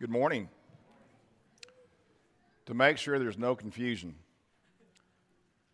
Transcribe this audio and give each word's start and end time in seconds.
Good 0.00 0.10
morning. 0.10 0.48
To 2.66 2.74
make 2.74 2.98
sure 2.98 3.18
there's 3.18 3.36
no 3.36 3.56
confusion, 3.56 4.14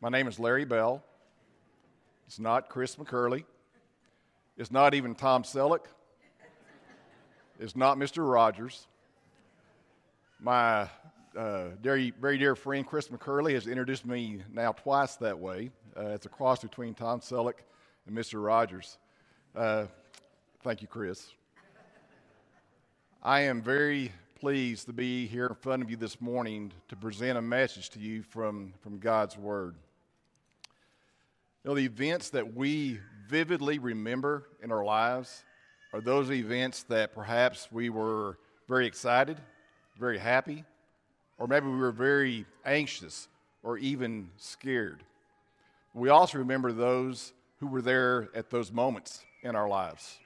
my 0.00 0.08
name 0.08 0.26
is 0.26 0.38
Larry 0.38 0.64
Bell. 0.64 1.04
It's 2.26 2.38
not 2.38 2.70
Chris 2.70 2.96
McCurley. 2.96 3.44
It's 4.56 4.70
not 4.70 4.94
even 4.94 5.14
Tom 5.14 5.42
Selleck. 5.42 5.84
It's 7.60 7.76
not 7.76 7.98
Mr. 7.98 8.26
Rogers. 8.26 8.86
My 10.40 10.88
uh, 11.36 11.68
dear, 11.82 12.10
very 12.18 12.38
dear 12.38 12.56
friend 12.56 12.86
Chris 12.86 13.08
McCurley 13.08 13.52
has 13.52 13.66
introduced 13.66 14.06
me 14.06 14.40
now 14.50 14.72
twice 14.72 15.16
that 15.16 15.38
way. 15.38 15.70
Uh, 15.94 16.06
it's 16.06 16.24
a 16.24 16.30
cross 16.30 16.62
between 16.62 16.94
Tom 16.94 17.20
Selleck 17.20 17.58
and 18.06 18.16
Mr. 18.16 18.42
Rogers. 18.42 18.96
Uh, 19.54 19.84
thank 20.62 20.80
you, 20.80 20.88
Chris. 20.88 21.34
I 23.26 23.40
am 23.44 23.62
very 23.62 24.12
pleased 24.38 24.84
to 24.84 24.92
be 24.92 25.26
here 25.26 25.46
in 25.46 25.54
front 25.54 25.82
of 25.82 25.90
you 25.90 25.96
this 25.96 26.20
morning 26.20 26.72
to 26.88 26.96
present 26.96 27.38
a 27.38 27.40
message 27.40 27.88
to 27.90 27.98
you 27.98 28.22
from, 28.22 28.74
from 28.82 28.98
God's 28.98 29.38
Word. 29.38 29.76
You 31.62 31.70
know, 31.70 31.74
the 31.74 31.86
events 31.86 32.28
that 32.30 32.54
we 32.54 33.00
vividly 33.26 33.78
remember 33.78 34.46
in 34.62 34.70
our 34.70 34.84
lives 34.84 35.42
are 35.94 36.02
those 36.02 36.30
events 36.30 36.82
that 36.90 37.14
perhaps 37.14 37.72
we 37.72 37.88
were 37.88 38.36
very 38.68 38.86
excited, 38.86 39.40
very 39.98 40.18
happy, 40.18 40.62
or 41.38 41.46
maybe 41.46 41.68
we 41.68 41.78
were 41.78 41.92
very 41.92 42.44
anxious 42.66 43.28
or 43.62 43.78
even 43.78 44.28
scared. 44.36 45.02
We 45.94 46.10
also 46.10 46.36
remember 46.36 46.72
those 46.72 47.32
who 47.60 47.68
were 47.68 47.80
there 47.80 48.28
at 48.34 48.50
those 48.50 48.70
moments 48.70 49.24
in 49.42 49.56
our 49.56 49.66
lives. 49.66 50.18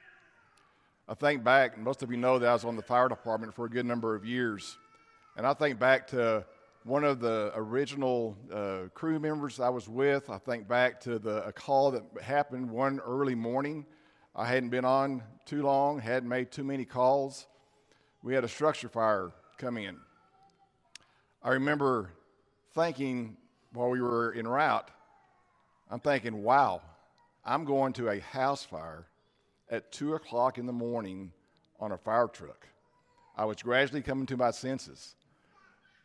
I 1.11 1.15
think 1.15 1.43
back, 1.43 1.79
most 1.79 2.03
of 2.03 2.11
you 2.11 2.19
know 2.19 2.39
that 2.39 2.47
I 2.47 2.53
was 2.53 2.67
on 2.67 2.77
the 2.77 2.83
fire 2.83 3.09
department 3.09 3.55
for 3.55 3.65
a 3.65 3.71
good 3.71 3.87
number 3.87 4.15
of 4.15 4.27
years. 4.27 4.77
And 5.39 5.47
I 5.47 5.55
think 5.55 5.78
back 5.78 6.06
to 6.09 6.45
one 6.84 7.03
of 7.03 7.20
the 7.20 7.51
original 7.55 8.37
uh, 8.53 8.89
crew 8.92 9.19
members 9.19 9.59
I 9.59 9.70
was 9.70 9.89
with. 9.89 10.29
I 10.29 10.36
think 10.36 10.69
back 10.69 11.01
to 11.03 11.19
the, 11.19 11.47
a 11.47 11.53
call 11.53 11.92
that 11.92 12.03
happened 12.20 12.70
one 12.70 13.01
early 13.01 13.34
morning. 13.34 13.86
I 14.36 14.47
hadn't 14.47 14.69
been 14.69 14.84
on 14.84 15.23
too 15.47 15.62
long, 15.62 15.98
hadn't 15.98 16.29
made 16.29 16.51
too 16.51 16.62
many 16.62 16.84
calls. 16.84 17.47
We 18.23 18.34
had 18.34 18.45
a 18.45 18.48
structure 18.48 18.91
fire 18.91 19.33
come 19.56 19.79
in. 19.79 19.97
I 21.42 21.53
remember 21.53 22.11
thinking 22.75 23.39
while 23.73 23.89
we 23.89 24.03
were 24.03 24.34
en 24.34 24.47
route, 24.47 24.91
I'm 25.91 26.01
thinking, 26.01 26.42
wow, 26.42 26.83
I'm 27.47 27.64
going 27.64 27.95
to 27.95 28.11
a 28.11 28.20
house 28.20 28.62
fire 28.62 29.06
at 29.70 29.92
2 29.92 30.14
o'clock 30.14 30.58
in 30.58 30.66
the 30.66 30.72
morning 30.72 31.33
on 31.80 31.92
a 31.92 31.98
fire 31.98 32.28
truck. 32.28 32.66
I 33.36 33.44
was 33.44 33.62
gradually 33.62 34.02
coming 34.02 34.27
to 34.27 34.36
my 34.36 34.50
senses. 34.50 35.14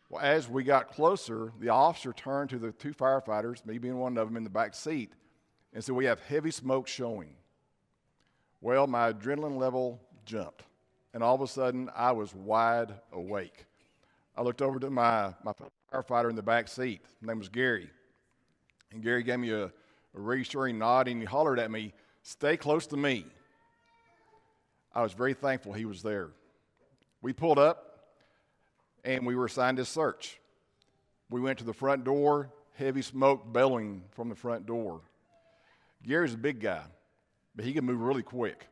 Well, 0.10 0.22
as 0.22 0.48
we 0.48 0.64
got 0.64 0.92
closer, 0.92 1.52
the 1.60 1.70
officer 1.70 2.14
turned 2.14 2.52
to 2.52 2.60
the 2.60 2.72
two 2.72 2.94
firefighters, 2.94 3.66
me 3.66 3.80
being 3.80 3.98
one 3.98 4.18
of 4.18 4.28
them, 4.28 4.38
in 4.38 4.44
the 4.44 4.50
back 4.50 4.76
seat, 4.76 5.12
and 5.74 5.84
said, 5.84 5.96
We 5.96 6.06
have 6.06 6.20
heavy 6.20 6.52
smoke 6.52 6.88
showing. 6.88 7.30
Well, 8.62 8.86
my 8.86 9.12
adrenaline 9.12 9.58
level 9.58 10.00
jumped, 10.26 10.64
and 11.14 11.24
all 11.24 11.36
of 11.36 11.42
a 11.42 11.48
sudden, 11.48 11.90
I 11.96 12.12
was 12.12 12.36
wide 12.36 12.94
awake. 13.12 13.66
I 14.38 14.42
looked 14.42 14.62
over 14.62 14.80
to 14.80 14.90
my, 14.90 15.34
my 15.44 15.54
firefighter 15.92 16.30
in 16.30 16.36
the 16.36 16.44
back 16.44 16.68
seat. 16.68 17.02
His 17.20 17.28
name 17.28 17.40
was 17.40 17.50
Gary. 17.50 17.90
And 18.92 19.02
Gary 19.02 19.24
gave 19.24 19.40
me 19.40 19.52
a, 19.52 19.66
a 19.66 19.72
reassuring 20.14 20.78
nod, 20.78 21.08
and 21.08 21.20
he 21.20 21.26
hollered 21.26 21.60
at 21.60 21.72
me, 21.72 21.94
Stay 22.22 22.56
close 22.56 22.88
to 22.88 22.98
me. 22.98 23.26
I 24.94 25.02
was 25.02 25.14
very 25.14 25.34
thankful 25.34 25.74
he 25.74 25.86
was 25.86 26.04
there. 26.04 26.30
We 27.22 27.34
pulled 27.34 27.60
up 27.60 27.94
and 29.04 29.26
we 29.26 29.36
were 29.36 29.46
assigned 29.46 29.78
to 29.78 29.86
search. 29.86 30.40
We 31.30 31.42
went 31.42 31.60
to 31.60 31.66
the 31.66 31.74
front 31.74 32.04
door, 32.04 32.52
heavy 32.76 33.02
smoke 33.02 33.52
bellowing 33.52 34.04
from 34.12 34.30
the 34.30 34.36
front 34.36 34.66
door. 34.66 35.02
Gary's 36.04 36.34
a 36.34 36.38
big 36.38 36.60
guy, 36.60 36.84
but 37.56 37.66
he 37.66 37.74
can 37.74 37.86
move 37.86 38.02
really 38.02 38.24
quick. 38.24 38.68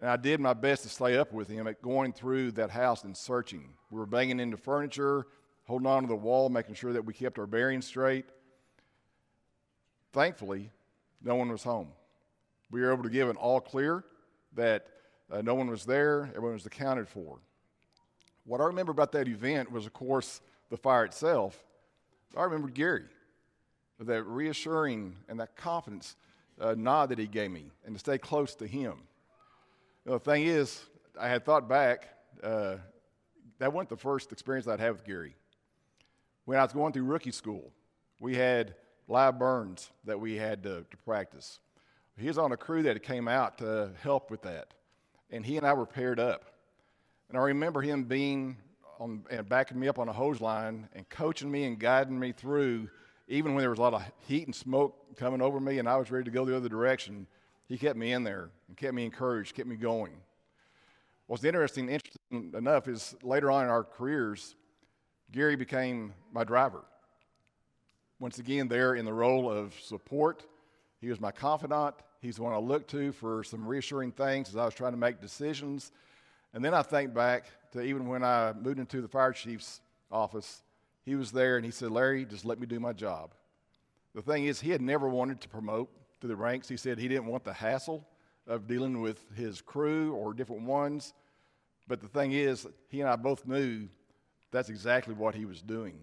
And 0.00 0.08
I 0.08 0.16
did 0.16 0.40
my 0.40 0.54
best 0.54 0.84
to 0.84 0.88
stay 0.88 1.16
up 1.16 1.32
with 1.32 1.48
him 1.48 1.66
at 1.66 1.82
going 1.82 2.12
through 2.12 2.52
that 2.52 2.70
house 2.70 3.04
and 3.04 3.16
searching. 3.16 3.74
We 3.90 3.98
were 3.98 4.06
banging 4.06 4.40
into 4.40 4.56
furniture, 4.56 5.26
holding 5.64 5.86
on 5.86 6.02
to 6.02 6.08
the 6.08 6.16
wall, 6.16 6.48
making 6.48 6.74
sure 6.74 6.92
that 6.92 7.04
we 7.04 7.12
kept 7.12 7.38
our 7.38 7.46
bearings 7.46 7.86
straight. 7.86 8.24
Thankfully, 10.12 10.70
no 11.22 11.34
one 11.34 11.50
was 11.50 11.62
home. 11.62 11.88
We 12.70 12.80
were 12.80 12.92
able 12.92 13.04
to 13.04 13.10
give 13.10 13.28
an 13.28 13.36
all 13.36 13.60
clear 13.60 14.04
that 14.54 14.86
uh, 15.32 15.40
no 15.40 15.54
one 15.54 15.68
was 15.68 15.84
there, 15.84 16.28
everyone 16.36 16.52
was 16.52 16.66
accounted 16.66 17.08
for. 17.08 17.38
What 18.44 18.60
I 18.60 18.64
remember 18.64 18.92
about 18.92 19.12
that 19.12 19.28
event 19.28 19.72
was, 19.72 19.86
of 19.86 19.92
course, 19.92 20.40
the 20.68 20.76
fire 20.76 21.04
itself. 21.04 21.64
I 22.36 22.42
remember 22.42 22.68
Gary, 22.68 23.04
that 23.98 24.24
reassuring 24.24 25.16
and 25.28 25.40
that 25.40 25.56
confidence 25.56 26.16
uh, 26.60 26.74
nod 26.76 27.08
that 27.08 27.18
he 27.18 27.26
gave 27.26 27.50
me, 27.50 27.70
and 27.84 27.94
to 27.94 27.98
stay 27.98 28.18
close 28.18 28.54
to 28.56 28.66
him. 28.66 28.94
You 30.04 30.12
know, 30.12 30.18
the 30.18 30.24
thing 30.24 30.44
is, 30.44 30.82
I 31.18 31.28
had 31.28 31.44
thought 31.44 31.68
back, 31.68 32.08
uh, 32.42 32.76
that 33.58 33.72
wasn't 33.72 33.90
the 33.90 33.96
first 33.96 34.32
experience 34.32 34.66
I'd 34.66 34.80
had 34.80 34.92
with 34.92 35.04
Gary. 35.04 35.34
When 36.44 36.58
I 36.58 36.62
was 36.62 36.72
going 36.72 36.92
through 36.92 37.04
rookie 37.04 37.30
school, 37.30 37.72
we 38.18 38.34
had 38.34 38.74
live 39.08 39.38
burns 39.38 39.90
that 40.04 40.18
we 40.18 40.34
had 40.36 40.62
to, 40.64 40.84
to 40.90 40.96
practice. 41.04 41.60
He 42.18 42.26
was 42.26 42.38
on 42.38 42.52
a 42.52 42.56
crew 42.56 42.82
that 42.82 43.02
came 43.02 43.28
out 43.28 43.58
to 43.58 43.92
help 44.02 44.30
with 44.30 44.42
that 44.42 44.74
and 45.32 45.44
he 45.44 45.56
and 45.56 45.66
I 45.66 45.72
were 45.72 45.86
paired 45.86 46.20
up. 46.20 46.44
And 47.28 47.38
I 47.38 47.40
remember 47.40 47.80
him 47.80 48.04
being 48.04 48.58
on 49.00 49.24
and 49.30 49.48
backing 49.48 49.80
me 49.80 49.88
up 49.88 49.98
on 49.98 50.08
a 50.08 50.12
hose 50.12 50.40
line 50.40 50.88
and 50.94 51.08
coaching 51.08 51.50
me 51.50 51.64
and 51.64 51.78
guiding 51.78 52.18
me 52.18 52.32
through, 52.32 52.88
even 53.26 53.54
when 53.54 53.62
there 53.62 53.70
was 53.70 53.78
a 53.78 53.82
lot 53.82 53.94
of 53.94 54.04
heat 54.28 54.46
and 54.46 54.54
smoke 54.54 55.16
coming 55.16 55.40
over 55.40 55.58
me 55.58 55.78
and 55.78 55.88
I 55.88 55.96
was 55.96 56.10
ready 56.10 56.24
to 56.26 56.30
go 56.30 56.44
the 56.44 56.56
other 56.56 56.68
direction. 56.68 57.26
He 57.66 57.78
kept 57.78 57.96
me 57.96 58.12
in 58.12 58.22
there 58.22 58.50
and 58.68 58.76
kept 58.76 58.92
me 58.92 59.04
encouraged, 59.04 59.56
kept 59.56 59.68
me 59.68 59.76
going. 59.76 60.12
What's 61.26 61.44
interesting, 61.44 61.88
interesting 61.88 62.52
enough 62.54 62.86
is 62.86 63.14
later 63.22 63.50
on 63.50 63.64
in 63.64 63.70
our 63.70 63.84
careers, 63.84 64.54
Gary 65.30 65.56
became 65.56 66.12
my 66.30 66.44
driver. 66.44 66.84
Once 68.18 68.38
again, 68.38 68.68
there 68.68 68.94
in 68.94 69.06
the 69.06 69.12
role 69.12 69.50
of 69.50 69.74
support, 69.80 70.44
he 71.00 71.08
was 71.08 71.20
my 71.20 71.32
confidant. 71.32 71.94
He's 72.22 72.36
the 72.36 72.42
one 72.42 72.52
I 72.52 72.58
looked 72.58 72.88
to 72.92 73.10
for 73.10 73.42
some 73.42 73.66
reassuring 73.66 74.12
things 74.12 74.48
as 74.48 74.56
I 74.56 74.64
was 74.64 74.74
trying 74.74 74.92
to 74.92 74.98
make 74.98 75.20
decisions. 75.20 75.90
And 76.54 76.64
then 76.64 76.72
I 76.72 76.82
think 76.82 77.12
back 77.12 77.46
to 77.72 77.82
even 77.82 78.06
when 78.06 78.22
I 78.22 78.52
moved 78.52 78.78
into 78.78 79.02
the 79.02 79.08
fire 79.08 79.32
chief's 79.32 79.80
office, 80.10 80.62
he 81.04 81.16
was 81.16 81.32
there 81.32 81.56
and 81.56 81.64
he 81.64 81.72
said, 81.72 81.90
Larry, 81.90 82.24
just 82.24 82.44
let 82.44 82.60
me 82.60 82.66
do 82.66 82.78
my 82.78 82.92
job. 82.92 83.32
The 84.14 84.22
thing 84.22 84.44
is, 84.44 84.60
he 84.60 84.70
had 84.70 84.80
never 84.80 85.08
wanted 85.08 85.40
to 85.40 85.48
promote 85.48 85.90
to 86.20 86.28
the 86.28 86.36
ranks. 86.36 86.68
He 86.68 86.76
said 86.76 86.96
he 86.96 87.08
didn't 87.08 87.26
want 87.26 87.42
the 87.42 87.52
hassle 87.52 88.06
of 88.46 88.68
dealing 88.68 89.00
with 89.00 89.24
his 89.34 89.60
crew 89.60 90.12
or 90.12 90.32
different 90.32 90.62
ones. 90.62 91.14
But 91.88 92.00
the 92.00 92.08
thing 92.08 92.30
is, 92.30 92.68
he 92.88 93.00
and 93.00 93.10
I 93.10 93.16
both 93.16 93.48
knew 93.48 93.88
that's 94.52 94.68
exactly 94.68 95.14
what 95.14 95.34
he 95.34 95.44
was 95.44 95.60
doing. 95.60 95.98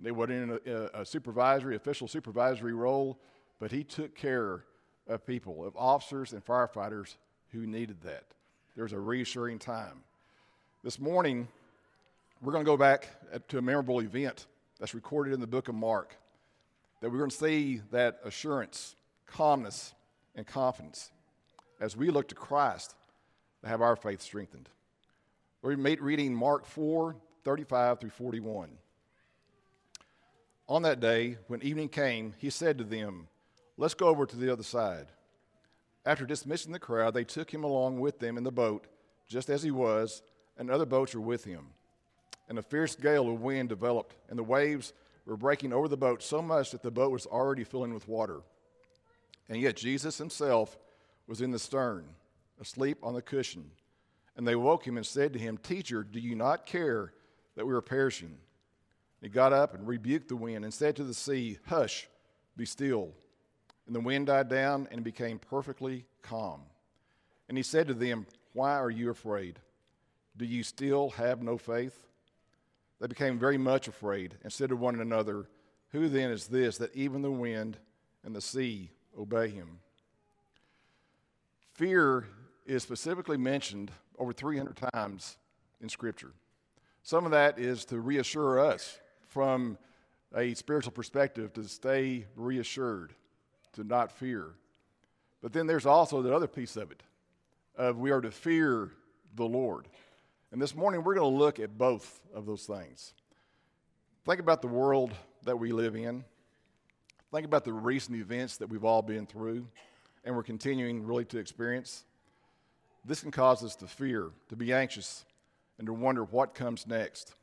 They 0.00 0.10
were 0.10 0.28
in 0.28 0.58
a, 0.66 1.00
a 1.02 1.06
supervisory, 1.06 1.76
official 1.76 2.08
supervisory 2.08 2.72
role, 2.72 3.20
but 3.60 3.70
he 3.70 3.84
took 3.84 4.16
care 4.16 4.64
of 5.12 5.26
people, 5.26 5.66
of 5.66 5.76
officers 5.76 6.32
and 6.32 6.44
firefighters 6.44 7.16
who 7.52 7.66
needed 7.66 8.00
that. 8.02 8.24
There's 8.76 8.92
a 8.92 9.00
reassuring 9.00 9.58
time. 9.58 10.02
This 10.82 10.98
morning, 10.98 11.46
we're 12.40 12.52
going 12.52 12.64
to 12.64 12.70
go 12.70 12.76
back 12.76 13.08
to 13.48 13.58
a 13.58 13.62
memorable 13.62 14.00
event 14.00 14.46
that's 14.80 14.94
recorded 14.94 15.34
in 15.34 15.40
the 15.40 15.46
book 15.46 15.68
of 15.68 15.74
Mark. 15.74 16.16
That 17.00 17.10
we're 17.10 17.18
going 17.18 17.30
to 17.30 17.36
see 17.36 17.82
that 17.90 18.20
assurance, 18.24 18.96
calmness, 19.26 19.92
and 20.34 20.46
confidence 20.46 21.10
as 21.80 21.96
we 21.96 22.10
look 22.10 22.28
to 22.28 22.34
Christ 22.34 22.94
to 23.62 23.68
have 23.68 23.82
our 23.82 23.96
faith 23.96 24.22
strengthened. 24.22 24.68
We're 25.62 25.76
reading 25.76 26.34
Mark 26.34 26.66
4 26.66 27.16
35 27.44 28.00
through 28.00 28.10
41. 28.10 28.70
On 30.68 30.82
that 30.82 31.00
day, 31.00 31.38
when 31.48 31.60
evening 31.62 31.88
came, 31.88 32.34
he 32.38 32.50
said 32.50 32.78
to 32.78 32.84
them, 32.84 33.28
Let's 33.82 33.94
go 33.94 34.06
over 34.06 34.26
to 34.26 34.36
the 34.36 34.52
other 34.52 34.62
side. 34.62 35.08
After 36.06 36.24
dismissing 36.24 36.70
the 36.70 36.78
crowd, 36.78 37.14
they 37.14 37.24
took 37.24 37.52
him 37.52 37.64
along 37.64 37.98
with 37.98 38.20
them 38.20 38.38
in 38.38 38.44
the 38.44 38.52
boat, 38.52 38.86
just 39.26 39.50
as 39.50 39.64
he 39.64 39.72
was, 39.72 40.22
and 40.56 40.70
other 40.70 40.86
boats 40.86 41.16
were 41.16 41.20
with 41.20 41.42
him. 41.42 41.66
And 42.48 42.60
a 42.60 42.62
fierce 42.62 42.94
gale 42.94 43.28
of 43.28 43.40
wind 43.40 43.70
developed, 43.70 44.14
and 44.30 44.38
the 44.38 44.44
waves 44.44 44.92
were 45.26 45.36
breaking 45.36 45.72
over 45.72 45.88
the 45.88 45.96
boat 45.96 46.22
so 46.22 46.40
much 46.40 46.70
that 46.70 46.84
the 46.84 46.92
boat 46.92 47.10
was 47.10 47.26
already 47.26 47.64
filling 47.64 47.92
with 47.92 48.06
water. 48.06 48.42
And 49.48 49.60
yet 49.60 49.74
Jesus 49.74 50.16
himself 50.16 50.78
was 51.26 51.40
in 51.40 51.50
the 51.50 51.58
stern, 51.58 52.04
asleep 52.60 52.98
on 53.02 53.14
the 53.14 53.20
cushion. 53.20 53.68
And 54.36 54.46
they 54.46 54.54
woke 54.54 54.86
him 54.86 54.96
and 54.96 55.04
said 55.04 55.32
to 55.32 55.40
him, 55.40 55.58
Teacher, 55.58 56.04
do 56.04 56.20
you 56.20 56.36
not 56.36 56.66
care 56.66 57.12
that 57.56 57.66
we 57.66 57.74
are 57.74 57.80
perishing? 57.80 58.38
he 59.20 59.28
got 59.28 59.52
up 59.52 59.74
and 59.74 59.88
rebuked 59.88 60.28
the 60.28 60.36
wind 60.36 60.64
and 60.64 60.72
said 60.72 60.94
to 60.94 61.02
the 61.02 61.14
sea, 61.14 61.58
Hush, 61.66 62.06
be 62.56 62.64
still. 62.64 63.14
And 63.86 63.94
the 63.94 64.00
wind 64.00 64.26
died 64.26 64.48
down 64.48 64.88
and 64.90 65.02
became 65.02 65.38
perfectly 65.38 66.06
calm. 66.22 66.62
And 67.48 67.56
he 67.56 67.62
said 67.62 67.88
to 67.88 67.94
them, 67.94 68.26
Why 68.52 68.72
are 68.76 68.90
you 68.90 69.10
afraid? 69.10 69.58
Do 70.36 70.44
you 70.44 70.62
still 70.62 71.10
have 71.10 71.42
no 71.42 71.58
faith? 71.58 72.06
They 73.00 73.06
became 73.06 73.38
very 73.38 73.58
much 73.58 73.88
afraid 73.88 74.36
and 74.42 74.52
said 74.52 74.68
to 74.68 74.76
one 74.76 75.00
another, 75.00 75.46
Who 75.90 76.08
then 76.08 76.30
is 76.30 76.46
this 76.46 76.78
that 76.78 76.94
even 76.94 77.22
the 77.22 77.32
wind 77.32 77.76
and 78.24 78.34
the 78.34 78.40
sea 78.40 78.90
obey 79.18 79.48
him? 79.48 79.80
Fear 81.74 82.26
is 82.64 82.82
specifically 82.82 83.36
mentioned 83.36 83.90
over 84.18 84.32
300 84.32 84.80
times 84.92 85.36
in 85.80 85.88
Scripture. 85.88 86.32
Some 87.02 87.24
of 87.24 87.32
that 87.32 87.58
is 87.58 87.84
to 87.86 87.98
reassure 87.98 88.60
us 88.60 89.00
from 89.26 89.76
a 90.34 90.54
spiritual 90.54 90.92
perspective 90.92 91.52
to 91.54 91.64
stay 91.64 92.26
reassured, 92.36 93.14
to 93.74 93.84
not 93.84 94.12
fear. 94.12 94.50
But 95.42 95.52
then 95.52 95.66
there's 95.66 95.86
also 95.86 96.22
the 96.22 96.34
other 96.34 96.46
piece 96.46 96.76
of 96.76 96.90
it 96.90 97.02
of 97.76 97.98
we 97.98 98.10
are 98.10 98.20
to 98.20 98.30
fear 98.30 98.90
the 99.34 99.44
Lord. 99.44 99.88
And 100.52 100.60
this 100.60 100.74
morning 100.74 101.02
we're 101.02 101.14
going 101.14 101.30
to 101.32 101.38
look 101.38 101.58
at 101.58 101.76
both 101.76 102.20
of 102.34 102.46
those 102.46 102.64
things. 102.64 103.14
Think 104.24 104.40
about 104.40 104.62
the 104.62 104.68
world 104.68 105.12
that 105.44 105.58
we 105.58 105.72
live 105.72 105.96
in. 105.96 106.24
Think 107.32 107.46
about 107.46 107.64
the 107.64 107.72
recent 107.72 108.18
events 108.18 108.58
that 108.58 108.68
we've 108.68 108.84
all 108.84 109.02
been 109.02 109.26
through 109.26 109.66
and 110.24 110.36
we're 110.36 110.42
continuing 110.42 111.04
really 111.04 111.24
to 111.26 111.38
experience. 111.38 112.04
This 113.04 113.20
can 113.20 113.30
cause 113.30 113.64
us 113.64 113.74
to 113.76 113.86
fear, 113.86 114.30
to 114.48 114.56
be 114.56 114.72
anxious, 114.72 115.24
and 115.78 115.86
to 115.86 115.92
wonder 115.92 116.24
what 116.24 116.54
comes 116.54 116.86
next. 116.86 117.34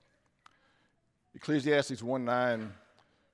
Ecclesiastes 1.35 2.01
1 2.01 2.23
9, 2.23 2.71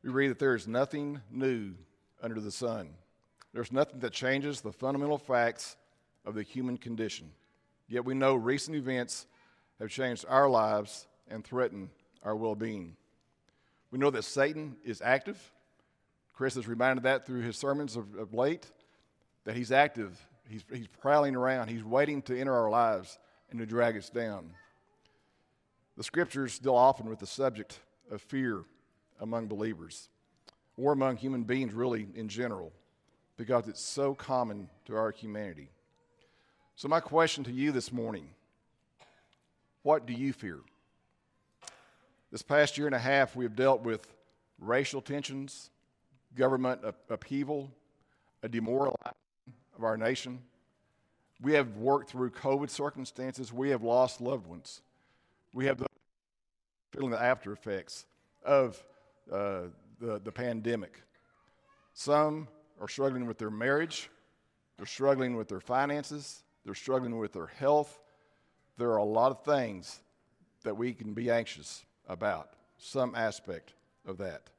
we 0.04 0.10
read 0.10 0.30
that 0.30 0.40
there 0.40 0.56
is 0.56 0.68
nothing 0.68 1.22
new 1.30 1.74
under 2.22 2.40
the 2.40 2.52
sun. 2.52 2.90
There's 3.54 3.72
nothing 3.72 4.00
that 4.00 4.12
changes 4.12 4.62
the 4.62 4.72
fundamental 4.72 5.18
facts 5.18 5.78
of 6.26 6.36
the 6.36 6.44
human 6.44 6.78
condition. 6.78 7.32
Yet 7.88 8.04
we 8.04 8.14
know 8.14 8.36
recent 8.36 8.76
events 8.76 9.28
have 9.80 9.90
changed 9.90 10.26
our 10.28 10.50
lives 10.50 11.08
and 11.30 11.44
threaten 11.44 11.90
our 12.24 12.36
well 12.36 12.56
being. 12.56 12.96
We 13.92 14.00
know 14.00 14.10
that 14.10 14.24
Satan 14.24 14.76
is 14.84 15.02
active. 15.02 15.40
Chris 16.34 16.56
has 16.56 16.68
reminded 16.68 17.04
that 17.04 17.26
through 17.26 17.42
his 17.42 17.56
sermons 17.56 17.96
of, 17.96 18.16
of 18.16 18.34
late, 18.34 18.70
that 19.46 19.56
he's 19.56 19.72
active. 19.72 20.20
He's, 20.50 20.66
he's 20.72 20.88
prowling 21.00 21.36
around. 21.36 21.70
He's 21.70 21.84
waiting 21.84 22.22
to 22.24 22.38
enter 22.38 22.54
our 22.54 22.70
lives 22.70 23.18
and 23.52 23.60
to 23.60 23.66
drag 23.66 23.96
us 23.96 24.10
down. 24.10 24.50
The 25.96 26.04
scriptures 26.04 26.60
deal 26.60 26.76
often 26.76 27.10
with 27.10 27.20
the 27.20 27.28
subject 27.28 27.80
of 28.12 28.22
fear 28.22 28.66
among 29.22 29.48
believers 29.48 30.10
or 30.78 30.92
among 30.92 31.18
human 31.18 31.44
beings, 31.44 31.74
really, 31.74 32.08
in 32.16 32.28
general, 32.28 32.72
because 33.38 33.68
it's 33.68 33.82
so 33.82 34.14
common 34.14 34.70
to 34.86 34.96
our 34.96 35.12
humanity. 35.12 35.70
So, 36.76 36.88
my 36.88 37.00
question 37.00 37.44
to 37.46 37.52
you 37.52 37.72
this 37.72 37.92
morning 37.92 38.30
what 39.84 40.08
do 40.08 40.14
you 40.14 40.34
fear? 40.34 40.60
This 42.32 42.42
past 42.42 42.78
year 42.78 42.88
and 42.88 42.96
a 42.96 43.00
half, 43.00 43.36
we 43.36 43.46
have 43.46 43.56
dealt 43.56 43.82
with 43.82 44.16
racial 44.60 45.00
tensions, 45.00 45.70
government 46.36 46.82
upheaval, 47.10 47.70
a 48.42 48.50
demoralizing 48.50 49.14
of 49.78 49.84
our 49.84 49.96
nation. 49.96 50.40
We 51.42 51.54
have 51.54 51.78
worked 51.78 52.10
through 52.10 52.32
COVID 52.32 52.70
circumstances. 52.70 53.54
We 53.54 53.70
have 53.70 53.84
lost 53.84 54.22
loved 54.22 54.48
ones. 54.48 54.82
We 55.54 55.66
have 55.68 55.78
the 55.78 55.86
feeling 56.92 57.12
the 57.12 57.22
after 57.22 57.52
effects 57.52 58.06
of 58.44 58.82
uh, 59.32 59.64
the, 60.00 60.20
the 60.24 60.32
pandemic. 60.32 61.02
Some 61.94 62.48
are 62.82 62.88
struggling 62.88 63.26
with 63.26 63.38
their 63.38 63.50
marriage, 63.50 64.10
they're 64.78 64.86
struggling 64.86 65.36
with 65.36 65.48
their 65.48 65.62
finances, 65.62 66.44
they're 66.66 66.76
struggling 66.76 67.18
with 67.18 67.34
their 67.34 67.48
health. 67.48 68.00
There 68.78 68.90
are 68.90 68.98
a 68.98 69.06
lot 69.06 69.32
of 69.32 69.44
things 69.44 70.02
that 70.64 70.76
we 70.76 70.94
can 70.94 71.14
be 71.14 71.32
anxious 71.32 71.86
about, 72.10 72.50
some 72.78 73.16
aspect 73.16 73.74
of 74.06 74.18
that. 74.18 74.50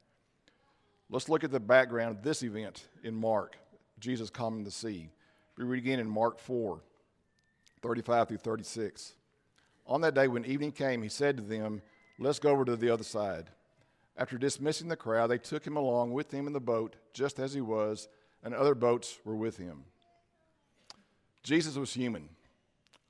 Let's 1.11 1.29
look 1.29 1.45
at 1.45 1.51
the 1.51 1.61
background 1.61 2.17
of 2.17 2.23
this 2.23 2.43
event 2.43 2.89
in 3.05 3.15
Mark, 3.15 3.57
Jesus 4.01 4.31
calming 4.31 4.65
the 4.65 4.71
sea. 4.71 5.11
We 5.57 5.65
read 5.65 5.79
again 5.79 6.01
in 6.01 6.09
Mark 6.09 6.39
4, 6.39 6.81
35 7.83 8.29
through 8.29 8.37
36. 8.39 9.15
On 9.87 10.01
that 10.01 10.15
day, 10.15 10.27
when 10.27 10.45
evening 10.45 10.73
came, 10.73 11.03
he 11.03 11.09
said 11.09 11.37
to 11.37 11.43
them, 11.43 11.83
Let's 12.19 12.39
go 12.39 12.51
over 12.51 12.65
to 12.65 12.77
the 12.77 12.91
other 12.91 13.05
side. 13.05 13.51
After 14.19 14.39
dismissing 14.39 14.89
the 14.89 14.97
crowd, 14.97 15.29
they 15.29 15.39
took 15.39 15.67
him 15.67 15.77
along 15.77 16.13
with 16.13 16.31
them 16.31 16.47
in 16.47 16.53
the 16.53 16.61
boat, 16.61 16.97
just 17.13 17.39
as 17.39 17.53
he 17.53 17.61
was, 17.61 18.09
and 18.43 18.55
other 18.55 18.75
boats 18.75 19.19
were 19.25 19.37
with 19.37 19.59
him. 19.59 19.85
Jesus 21.43 21.77
was 21.77 21.93
human, 21.93 22.29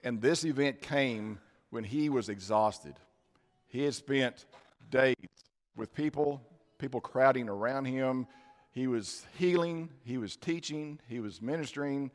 and 0.03 0.21
this 0.21 0.45
event 0.45 0.83
came 0.83 1.39
when 1.71 1.85
he 1.85 2.09
was 2.09 2.29
exhausted. 2.29 2.95
He 3.69 3.85
had 3.85 3.95
spent 3.95 4.47
days 4.91 5.15
with 5.77 5.95
people, 5.95 6.43
people 6.79 7.01
crowding 7.01 7.49
around 7.49 7.85
him. 7.85 8.27
He 8.73 8.87
was 8.87 9.25
healing, 9.39 9.91
he 10.05 10.19
was 10.19 10.37
teaching, 10.37 11.01
he 11.09 11.21
was 11.21 11.41
ministering, 11.41 12.11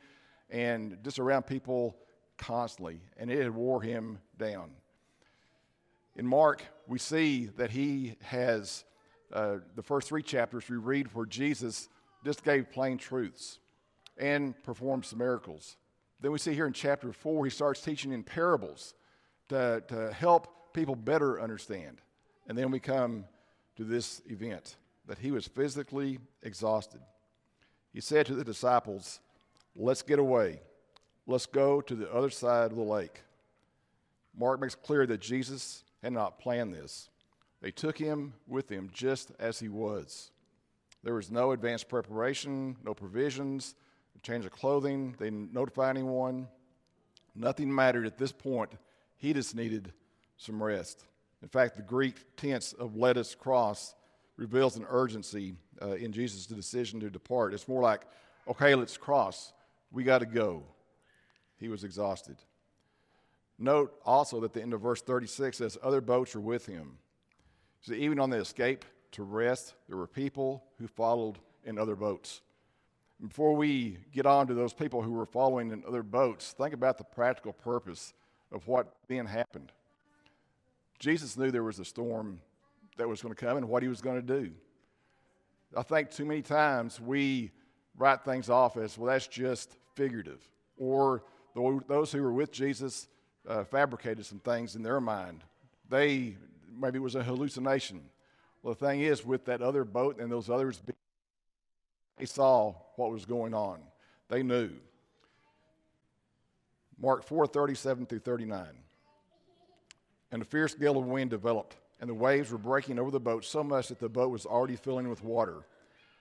and 0.49 0.97
just 1.03 1.17
around 1.17 1.43
people 1.43 1.97
constantly, 2.37 3.01
and 3.17 3.31
it 3.31 3.41
had 3.41 3.55
wore 3.55 3.81
him 3.81 4.19
down. 4.37 4.71
In 6.15 6.27
Mark, 6.27 6.63
we 6.87 6.99
see 6.99 7.45
that 7.57 7.71
he 7.71 8.15
has 8.21 8.83
uh, 9.31 9.57
the 9.75 9.83
first 9.83 10.09
three 10.09 10.23
chapters 10.23 10.69
we 10.69 10.75
read 10.75 11.13
where 11.13 11.25
Jesus 11.25 11.87
just 12.25 12.43
gave 12.43 12.71
plain 12.71 12.97
truths 12.97 13.59
and 14.17 14.61
performed 14.63 15.05
some 15.05 15.19
miracles. 15.19 15.77
Then 16.19 16.31
we 16.31 16.37
see 16.37 16.53
here 16.53 16.67
in 16.67 16.73
chapter 16.73 17.11
four, 17.13 17.45
he 17.45 17.49
starts 17.49 17.81
teaching 17.81 18.11
in 18.11 18.23
parables 18.23 18.93
to, 19.49 19.83
to 19.87 20.11
help 20.11 20.73
people 20.73 20.95
better 20.95 21.41
understand. 21.41 22.01
And 22.47 22.57
then 22.57 22.71
we 22.71 22.79
come 22.79 23.25
to 23.77 23.83
this 23.83 24.21
event 24.29 24.75
that 25.07 25.17
he 25.17 25.31
was 25.31 25.47
physically 25.47 26.19
exhausted. 26.43 27.01
He 27.93 28.01
said 28.01 28.25
to 28.27 28.35
the 28.35 28.43
disciples, 28.43 29.19
Let's 29.75 30.01
get 30.01 30.19
away. 30.19 30.61
Let's 31.25 31.45
go 31.45 31.79
to 31.81 31.95
the 31.95 32.11
other 32.13 32.29
side 32.29 32.71
of 32.71 32.77
the 32.77 32.83
lake. 32.83 33.21
Mark 34.37 34.59
makes 34.59 34.75
clear 34.75 35.05
that 35.07 35.21
Jesus 35.21 35.83
had 36.01 36.13
not 36.13 36.39
planned 36.39 36.73
this. 36.73 37.09
They 37.61 37.71
took 37.71 37.97
him 37.97 38.33
with 38.47 38.67
them 38.67 38.89
just 38.93 39.31
as 39.39 39.59
he 39.59 39.69
was. 39.69 40.31
There 41.03 41.13
was 41.13 41.31
no 41.31 41.51
advanced 41.51 41.89
preparation, 41.89 42.77
no 42.83 42.93
provisions, 42.93 43.75
change 44.23 44.45
of 44.45 44.51
clothing. 44.51 45.15
They 45.17 45.25
didn't 45.25 45.53
notify 45.53 45.89
anyone. 45.89 46.47
Nothing 47.35 47.73
mattered 47.73 48.05
at 48.05 48.17
this 48.17 48.31
point. 48.31 48.71
He 49.17 49.33
just 49.33 49.55
needed 49.55 49.93
some 50.37 50.61
rest. 50.61 51.05
In 51.41 51.47
fact, 51.47 51.75
the 51.75 51.81
Greek 51.81 52.15
tense 52.37 52.73
of 52.73 52.95
let 52.95 53.17
us 53.17 53.33
cross 53.33 53.95
reveals 54.37 54.75
an 54.75 54.85
urgency 54.89 55.55
uh, 55.81 55.93
in 55.93 56.11
Jesus' 56.11 56.45
decision 56.45 56.99
to 56.99 57.09
depart. 57.09 57.53
It's 57.53 57.67
more 57.67 57.81
like, 57.81 58.01
okay, 58.47 58.75
let's 58.75 58.97
cross. 58.97 59.53
We 59.91 60.03
got 60.03 60.19
to 60.19 60.25
go. 60.25 60.63
He 61.57 61.67
was 61.67 61.83
exhausted. 61.83 62.37
Note 63.61 63.93
also 64.05 64.39
that 64.41 64.53
the 64.53 64.61
end 64.61 64.73
of 64.73 64.81
verse 64.81 65.01
36 65.01 65.57
says, 65.57 65.77
Other 65.83 66.01
boats 66.01 66.33
were 66.33 66.41
with 66.41 66.65
him. 66.65 66.97
So 67.81 67.93
even 67.93 68.19
on 68.19 68.29
the 68.29 68.37
escape 68.37 68.85
to 69.11 69.23
rest, 69.23 69.75
there 69.87 69.97
were 69.97 70.07
people 70.07 70.63
who 70.79 70.87
followed 70.87 71.37
in 71.63 71.77
other 71.77 71.95
boats. 71.95 72.41
Before 73.21 73.55
we 73.55 73.97
get 74.11 74.25
on 74.25 74.47
to 74.47 74.55
those 74.55 74.73
people 74.73 75.03
who 75.03 75.11
were 75.11 75.27
following 75.27 75.71
in 75.71 75.83
other 75.87 76.01
boats, 76.01 76.53
think 76.53 76.73
about 76.73 76.97
the 76.97 77.03
practical 77.03 77.53
purpose 77.53 78.13
of 78.51 78.67
what 78.67 78.95
then 79.07 79.27
happened. 79.27 79.71
Jesus 80.97 81.37
knew 81.37 81.51
there 81.51 81.63
was 81.63 81.79
a 81.79 81.85
storm 81.85 82.41
that 82.97 83.07
was 83.07 83.21
going 83.21 83.33
to 83.33 83.39
come 83.39 83.57
and 83.57 83.69
what 83.69 83.83
he 83.83 83.89
was 83.89 84.01
going 84.01 84.15
to 84.15 84.39
do. 84.41 84.51
I 85.77 85.83
think 85.83 86.09
too 86.09 86.25
many 86.25 86.41
times 86.41 86.99
we 86.99 87.51
write 87.95 88.23
things 88.23 88.49
off 88.49 88.75
as, 88.75 88.97
well, 88.97 89.11
that's 89.11 89.27
just 89.27 89.77
figurative. 89.95 90.41
Or 90.77 91.23
those 91.55 92.11
who 92.11 92.23
were 92.23 92.33
with 92.33 92.51
Jesus 92.51 93.07
uh, 93.47 93.63
fabricated 93.63 94.25
some 94.25 94.39
things 94.39 94.75
in 94.75 94.83
their 94.83 95.01
mind. 95.01 95.43
They, 95.89 96.37
maybe 96.79 96.97
it 96.97 97.01
was 97.01 97.15
a 97.15 97.23
hallucination. 97.23 98.01
Well, 98.63 98.73
the 98.73 98.85
thing 98.85 99.01
is, 99.01 99.25
with 99.25 99.45
that 99.45 99.61
other 99.61 99.83
boat 99.83 100.19
and 100.19 100.31
those 100.31 100.49
others 100.49 100.81
they 102.21 102.27
saw 102.27 102.75
what 102.97 103.11
was 103.11 103.25
going 103.25 103.55
on. 103.55 103.79
They 104.29 104.43
knew. 104.43 104.69
Mark 107.01 107.23
4 107.23 107.47
37 107.47 108.05
through 108.05 108.19
39. 108.19 108.67
And 110.31 110.41
a 110.43 110.45
fierce 110.45 110.75
gale 110.75 110.99
of 110.99 111.05
wind 111.07 111.31
developed, 111.31 111.77
and 111.99 112.07
the 112.07 112.13
waves 112.13 112.51
were 112.51 112.59
breaking 112.59 112.99
over 112.99 113.09
the 113.09 113.19
boat 113.19 113.43
so 113.43 113.63
much 113.63 113.87
that 113.87 113.99
the 113.99 114.07
boat 114.07 114.29
was 114.29 114.45
already 114.45 114.75
filling 114.75 115.09
with 115.09 115.23
water. 115.23 115.65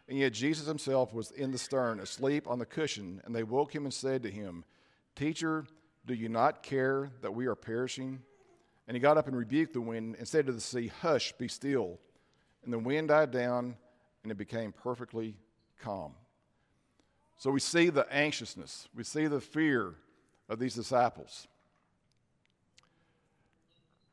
And 0.08 0.18
yet 0.18 0.32
Jesus 0.32 0.66
himself 0.66 1.12
was 1.12 1.30
in 1.32 1.52
the 1.52 1.58
stern, 1.58 2.00
asleep 2.00 2.48
on 2.48 2.58
the 2.58 2.66
cushion, 2.66 3.20
and 3.24 3.34
they 3.34 3.42
woke 3.42 3.74
him 3.74 3.84
and 3.84 3.92
said 3.92 4.22
to 4.22 4.30
him, 4.30 4.64
Teacher, 5.14 5.66
do 6.06 6.14
you 6.14 6.28
not 6.28 6.62
care 6.62 7.10
that 7.22 7.34
we 7.34 7.46
are 7.46 7.54
perishing? 7.54 8.20
And 8.86 8.96
he 8.96 9.00
got 9.00 9.16
up 9.16 9.28
and 9.28 9.36
rebuked 9.36 9.74
the 9.74 9.80
wind 9.80 10.16
and 10.18 10.26
said 10.26 10.46
to 10.46 10.52
the 10.52 10.60
sea, 10.60 10.88
Hush, 10.88 11.32
be 11.32 11.48
still. 11.48 11.98
And 12.64 12.72
the 12.72 12.78
wind 12.78 13.08
died 13.08 13.30
down, 13.30 13.76
and 14.22 14.32
it 14.32 14.36
became 14.36 14.72
perfectly 14.72 15.36
calm. 15.80 16.14
So 17.36 17.50
we 17.50 17.60
see 17.60 17.88
the 17.88 18.12
anxiousness, 18.12 18.88
we 18.94 19.04
see 19.04 19.26
the 19.26 19.40
fear 19.40 19.94
of 20.48 20.58
these 20.58 20.74
disciples. 20.74 21.48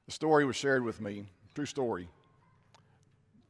The 0.06 0.14
story 0.14 0.46
was 0.46 0.56
shared 0.56 0.84
with 0.84 1.02
me, 1.02 1.26
true 1.54 1.66
story, 1.66 2.08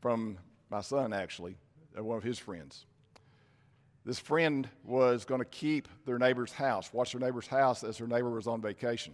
from 0.02 0.38
my 0.72 0.82
son 0.82 1.14
actually, 1.14 1.58
one 1.96 2.18
of 2.18 2.24
his 2.24 2.40
friends. 2.40 2.86
This 4.08 4.20
friend 4.20 4.70
was 4.86 5.26
going 5.26 5.42
to 5.42 5.46
keep 5.46 5.90
their 6.06 6.18
neighbor's 6.18 6.54
house, 6.54 6.94
watch 6.94 7.12
their 7.12 7.20
neighbor's 7.20 7.46
house 7.46 7.84
as 7.84 7.98
their 7.98 8.08
neighbor 8.08 8.30
was 8.30 8.48
on 8.48 8.62
vacation. 8.62 9.14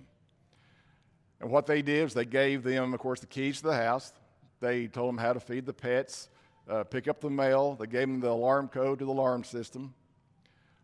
And 1.41 1.49
what 1.49 1.65
they 1.65 1.81
did 1.81 2.03
was 2.03 2.13
they 2.13 2.25
gave 2.25 2.61
them, 2.61 2.93
of 2.93 2.99
course, 2.99 3.19
the 3.19 3.25
keys 3.25 3.57
to 3.61 3.69
the 3.69 3.75
house. 3.75 4.13
They 4.59 4.85
told 4.85 5.09
them 5.09 5.17
how 5.17 5.33
to 5.33 5.39
feed 5.39 5.65
the 5.65 5.73
pets, 5.73 6.29
uh, 6.69 6.83
pick 6.83 7.07
up 7.07 7.21
the 7.21 7.31
mail. 7.31 7.73
They 7.73 7.87
gave 7.87 8.01
them 8.01 8.19
the 8.19 8.29
alarm 8.29 8.67
code 8.67 8.99
to 8.99 9.05
the 9.05 9.11
alarm 9.11 9.43
system. 9.43 9.95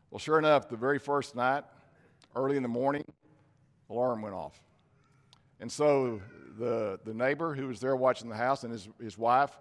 Well, 0.09 0.17
sure 0.17 0.39
enough, 0.39 0.69
the 0.69 0.75
very 0.75 0.97
first 0.97 1.35
night, 1.35 1.63
early 2.35 2.57
in 2.57 2.63
the 2.63 2.67
morning, 2.67 3.05
alarm 3.91 4.23
went 4.23 4.33
off. 4.33 4.59
And 5.59 5.71
so 5.71 6.19
the, 6.57 6.99
the 7.05 7.13
neighbor 7.13 7.53
who 7.53 7.67
was 7.67 7.79
there 7.79 7.95
watching 7.95 8.27
the 8.27 8.35
house 8.35 8.63
and 8.63 8.73
his, 8.73 8.89
his 8.99 9.19
wife 9.19 9.51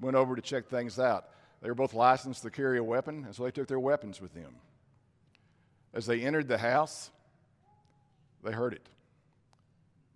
went 0.00 0.16
over 0.16 0.36
to 0.36 0.40
check 0.40 0.68
things 0.68 0.98
out. 0.98 1.26
They 1.62 1.68
were 1.68 1.74
both 1.74 1.94
licensed 1.94 2.42
to 2.42 2.50
carry 2.50 2.78
a 2.78 2.84
weapon, 2.84 3.24
and 3.24 3.34
so 3.34 3.44
they 3.44 3.50
took 3.50 3.68
their 3.68 3.80
weapons 3.80 4.20
with 4.20 4.32
them. 4.32 4.54
As 5.92 6.06
they 6.06 6.20
entered 6.22 6.48
the 6.48 6.58
house, 6.58 7.10
they 8.42 8.52
heard 8.52 8.72
it. 8.72 8.88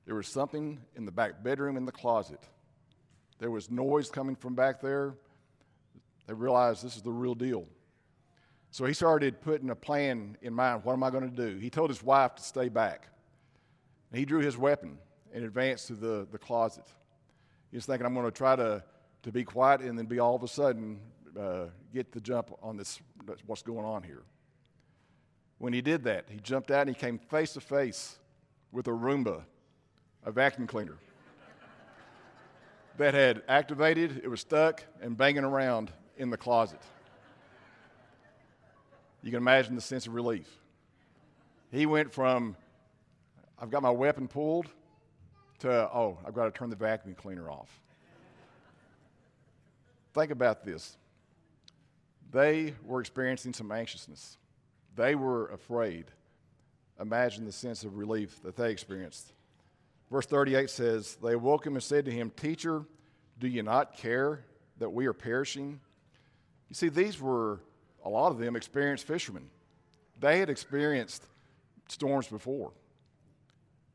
There 0.07 0.15
was 0.15 0.29
something 0.29 0.81
in 0.97 1.05
the 1.05 1.13
back 1.13 1.43
bedroom 1.43 1.77
in 1.77 1.85
the 1.85 1.93
closet. 1.93 2.41
There 3.39 3.51
was 3.51 3.71
noise 3.71 4.11
coming 4.11 4.37
from 4.37 4.55
back 4.55 4.81
there. 4.81 5.15
They 6.27 6.35
realized 6.35 6.83
this 6.83 6.97
is 6.97 7.03
the 7.03 7.11
real 7.11 7.35
deal. 7.35 7.67
So 8.71 8.87
he 8.87 8.95
started 8.95 9.41
putting 9.41 9.71
a 9.71 9.77
plan 9.77 10.37
in 10.43 10.53
mind. 10.55 10.85
What 10.85 10.95
am 10.95 11.03
I 11.03 11.11
going 11.11 11.31
to 11.31 11.37
do? 11.37 11.59
He 11.59 11.71
told 11.71 11.91
his 11.91 12.03
wife 12.03 12.35
to 12.37 12.43
stay 12.43 12.69
back. 12.69 13.09
And 14.11 14.19
he 14.19 14.25
drew 14.25 14.41
his 14.41 14.57
weapon 14.57 14.99
and 15.33 15.45
advanced 15.45 15.89
to 15.89 15.95
the, 15.95 16.27
the 16.31 16.39
closet. 16.39 16.85
He 17.71 17.77
was 17.77 17.87
thinking, 17.87 18.07
I'm 18.07 18.15
going 18.15 18.27
to 18.27 18.33
try 18.33 18.57
to, 18.57 18.83
to 19.23 19.33
be 19.33 19.45
quiet 19.45 19.81
and 19.81 19.99
then 19.99 20.07
be 20.07 20.19
all 20.19 20.35
of 20.35 20.43
a 20.43 20.49
sudden 20.49 21.01
uh, 21.39 21.67
get 21.93 22.13
the 22.13 22.21
jump 22.21 22.51
on 22.63 22.77
this, 22.77 23.01
what's 23.47 23.63
going 23.63 23.85
on 23.85 24.03
here. 24.03 24.23
When 25.59 25.73
he 25.73 25.81
did 25.81 26.05
that, 26.05 26.27
he 26.29 26.39
jumped 26.41 26.71
out 26.71 26.87
and 26.87 26.91
he 26.91 26.95
came 26.95 27.19
face 27.19 27.53
to 27.55 27.61
face 27.61 28.19
with 28.73 28.87
a 28.89 28.93
Roomba 28.93 29.45
a 30.25 30.33
vacuum 30.33 30.67
cleaner 30.67 30.97
that 32.97 33.15
had 33.15 33.43
activated, 33.49 34.21
it 34.23 34.29
was 34.29 34.41
stuck 34.41 34.83
and 35.03 35.17
banging 35.17 35.45
around 35.45 35.93
in 36.17 36.31
the 36.31 36.37
closet. 36.37 36.81
You 39.23 39.31
can 39.31 39.39
imagine 39.39 39.75
the 39.75 39.81
sense 39.81 40.07
of 40.07 40.15
relief. 40.15 40.49
He 41.71 41.87
went 41.87 42.13
from, 42.13 42.57
I've 43.59 43.71
got 43.71 43.83
my 43.83 43.91
weapon 43.91 44.29
pulled, 44.29 44.69
to, 45.61 45.71
oh, 45.93 46.19
I've 46.27 46.35
got 46.35 46.45
to 46.45 46.51
turn 46.51 46.71
the 46.71 46.77
vacuum 46.77 47.15
cleaner 47.15 47.51
off. 47.51 47.81
Think 50.13 50.31
about 50.31 50.65
this. 50.65 50.97
They 52.35 52.75
were 52.85 53.01
experiencing 53.01 53.53
some 53.53 53.71
anxiousness, 53.71 54.39
they 54.97 55.15
were 55.15 55.47
afraid. 55.51 56.07
Imagine 57.01 57.45
the 57.45 57.53
sense 57.53 57.85
of 57.85 57.97
relief 57.97 58.41
that 58.43 58.57
they 58.57 58.71
experienced. 58.71 59.33
Verse 60.11 60.27
38 60.27 60.71
says, 60.71 61.17
They 61.23 61.33
awoke 61.33 61.67
him 61.67 61.75
and 61.75 61.83
said 61.83 62.05
to 62.05 62.11
him, 62.13 62.31
Teacher, 62.31 62.85
do 63.41 63.49
you 63.49 63.65
not 63.65 63.97
care 63.97 64.45
that 64.79 64.91
we 64.91 65.07
are 65.07 65.13
perishing? 65.13 65.81
You 66.69 66.75
see, 66.75 66.89
these 66.89 67.21
were, 67.21 67.61
a 68.05 68.09
lot 68.09 68.31
of 68.31 68.39
them, 68.39 68.55
experienced 68.55 69.07
fishermen. 69.07 69.49
They 70.21 70.39
had 70.39 70.51
experienced 70.51 71.25
storms 71.89 72.29
before. 72.29 72.73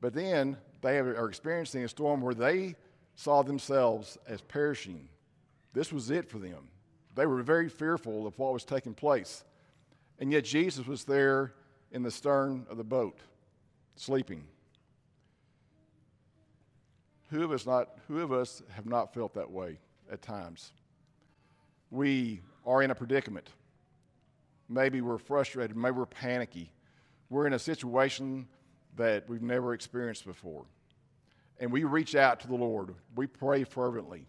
But 0.02 0.14
then 0.14 0.58
they 0.82 0.98
are 0.98 1.28
experiencing 1.28 1.86
a 1.86 1.90
storm 1.90 2.20
where 2.22 2.34
they 2.34 2.76
saw 3.16 3.44
themselves 3.44 4.18
as 4.28 4.42
perishing. 4.42 5.08
This 5.74 5.94
was 5.94 6.10
it 6.10 6.30
for 6.30 6.40
them. 6.40 6.70
They 7.16 7.26
were 7.26 7.42
very 7.44 7.70
fearful 7.70 8.28
of 8.28 8.38
what 8.38 8.54
was 8.54 8.64
taking 8.64 8.94
place. 8.94 9.44
And 10.20 10.32
yet 10.32 10.44
Jesus 10.44 10.86
was 10.86 11.04
there 11.04 11.54
in 11.92 12.04
the 12.04 12.12
stern 12.12 12.66
of 12.70 12.78
the 12.78 12.84
boat, 12.84 13.20
sleeping. 13.96 14.44
Who 17.30 17.44
of 17.44 17.52
us 17.52 17.66
not 17.66 17.90
who 18.08 18.20
of 18.20 18.32
us 18.32 18.62
have 18.72 18.86
not 18.86 19.14
felt 19.14 19.34
that 19.36 19.50
way 19.50 19.78
at 20.12 20.22
times? 20.22 20.72
We 21.92 22.42
are 22.66 22.82
in 22.84 22.92
a 22.92 22.96
predicament. 22.96 23.50
Maybe 24.68 25.02
we're 25.02 25.18
frustrated, 25.18 25.76
maybe 25.76 25.98
we're 25.98 26.06
panicky. 26.06 26.72
We're 27.30 27.48
in 27.48 27.54
a 27.54 27.60
situation 27.60 28.48
that 28.96 29.28
we've 29.30 29.42
never 29.42 29.74
experienced 29.74 30.26
before. 30.26 30.66
And 31.60 31.72
we 31.72 31.84
reach 31.84 32.16
out 32.16 32.40
to 32.42 32.48
the 32.48 32.56
Lord. 32.56 32.96
We 33.16 33.28
pray 33.28 33.64
fervently. 33.64 34.26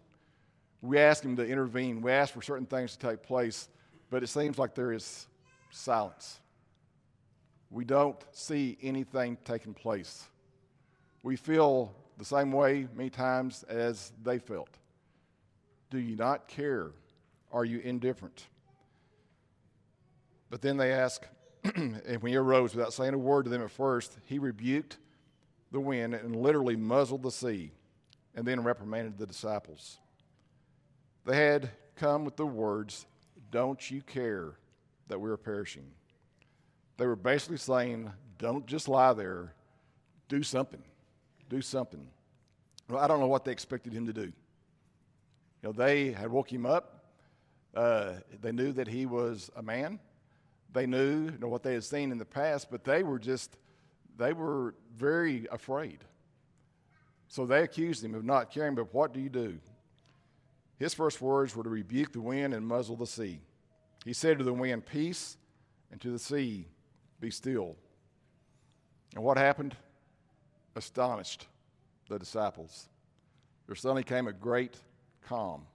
We 0.81 0.97
ask 0.97 1.23
Him 1.23 1.35
to 1.35 1.45
intervene. 1.45 2.01
We 2.01 2.11
ask 2.11 2.33
for 2.33 2.41
certain 2.41 2.65
things 2.65 2.95
to 2.95 3.07
take 3.07 3.23
place, 3.23 3.69
but 4.09 4.23
it 4.23 4.27
seems 4.27 4.57
like 4.57 4.75
there 4.75 4.91
is 4.91 5.27
silence. 5.69 6.39
We 7.69 7.85
don't 7.85 8.17
see 8.31 8.77
anything 8.81 9.37
taking 9.45 9.73
place. 9.73 10.25
We 11.23 11.35
feel 11.35 11.95
the 12.17 12.25
same 12.25 12.51
way 12.51 12.87
many 12.95 13.09
times 13.09 13.63
as 13.63 14.11
they 14.23 14.39
felt. 14.39 14.69
Do 15.89 15.99
you 15.99 16.15
not 16.15 16.47
care? 16.47 16.91
Are 17.51 17.65
you 17.65 17.79
indifferent? 17.79 18.47
But 20.49 20.61
then 20.61 20.77
they 20.77 20.91
ask, 20.91 21.25
and 21.63 22.21
when 22.21 22.31
he 22.31 22.37
arose 22.37 22.75
without 22.75 22.93
saying 22.93 23.13
a 23.13 23.17
word 23.17 23.43
to 23.43 23.49
them 23.49 23.61
at 23.61 23.71
first, 23.71 24.17
he 24.25 24.39
rebuked 24.39 24.97
the 25.71 25.79
wind 25.79 26.13
and 26.13 26.35
literally 26.35 26.75
muzzled 26.75 27.23
the 27.23 27.31
sea, 27.31 27.71
and 28.35 28.45
then 28.45 28.63
reprimanded 28.63 29.17
the 29.17 29.25
disciples. 29.25 29.97
They 31.25 31.37
had 31.37 31.71
come 31.95 32.25
with 32.25 32.35
the 32.35 32.45
words, 32.45 33.05
Don't 33.51 33.91
you 33.91 34.01
care 34.01 34.53
that 35.07 35.19
we 35.19 35.29
are 35.29 35.37
perishing? 35.37 35.91
They 36.97 37.05
were 37.05 37.15
basically 37.15 37.57
saying, 37.57 38.11
Don't 38.37 38.65
just 38.65 38.87
lie 38.87 39.13
there, 39.13 39.53
do 40.27 40.43
something 40.43 40.83
do 41.51 41.61
something. 41.61 42.07
Well, 42.89 43.03
I 43.03 43.07
don't 43.07 43.19
know 43.19 43.27
what 43.27 43.43
they 43.43 43.51
expected 43.51 43.91
him 43.91 44.07
to 44.07 44.13
do. 44.13 44.21
You 44.21 44.33
know, 45.63 45.71
they 45.73 46.13
had 46.13 46.31
woke 46.31 46.51
him 46.51 46.65
up. 46.65 47.03
Uh, 47.75 48.13
they 48.41 48.53
knew 48.53 48.71
that 48.71 48.87
he 48.87 49.05
was 49.05 49.51
a 49.57 49.61
man. 49.61 49.99
They 50.73 50.85
knew 50.85 51.25
you 51.25 51.37
know, 51.39 51.49
what 51.49 51.61
they 51.61 51.73
had 51.73 51.83
seen 51.83 52.11
in 52.11 52.17
the 52.17 52.25
past, 52.25 52.71
but 52.71 52.85
they 52.85 53.03
were 53.03 53.19
just, 53.19 53.57
they 54.17 54.31
were 54.31 54.75
very 54.95 55.45
afraid. 55.51 55.99
So 57.27 57.45
they 57.45 57.63
accused 57.63 58.03
him 58.03 58.15
of 58.15 58.23
not 58.23 58.49
caring, 58.49 58.75
but 58.75 58.93
what 58.93 59.13
do 59.13 59.19
you 59.19 59.29
do? 59.29 59.59
His 60.81 60.95
first 60.95 61.21
words 61.21 61.55
were 61.55 61.61
to 61.61 61.69
rebuke 61.69 62.11
the 62.11 62.21
wind 62.21 62.55
and 62.55 62.67
muzzle 62.67 62.95
the 62.95 63.05
sea. 63.05 63.39
He 64.03 64.13
said 64.13 64.39
to 64.39 64.43
the 64.43 64.51
wind, 64.51 64.83
Peace, 64.83 65.37
and 65.91 66.01
to 66.01 66.09
the 66.09 66.17
sea, 66.17 66.65
Be 67.19 67.29
still. 67.29 67.75
And 69.13 69.23
what 69.23 69.37
happened? 69.37 69.75
astonished 70.75 71.45
the 72.09 72.17
disciples. 72.17 72.89
There 73.67 73.75
suddenly 73.75 74.01
came 74.01 74.25
a 74.25 74.33
great 74.33 74.75
calm. 75.27 75.67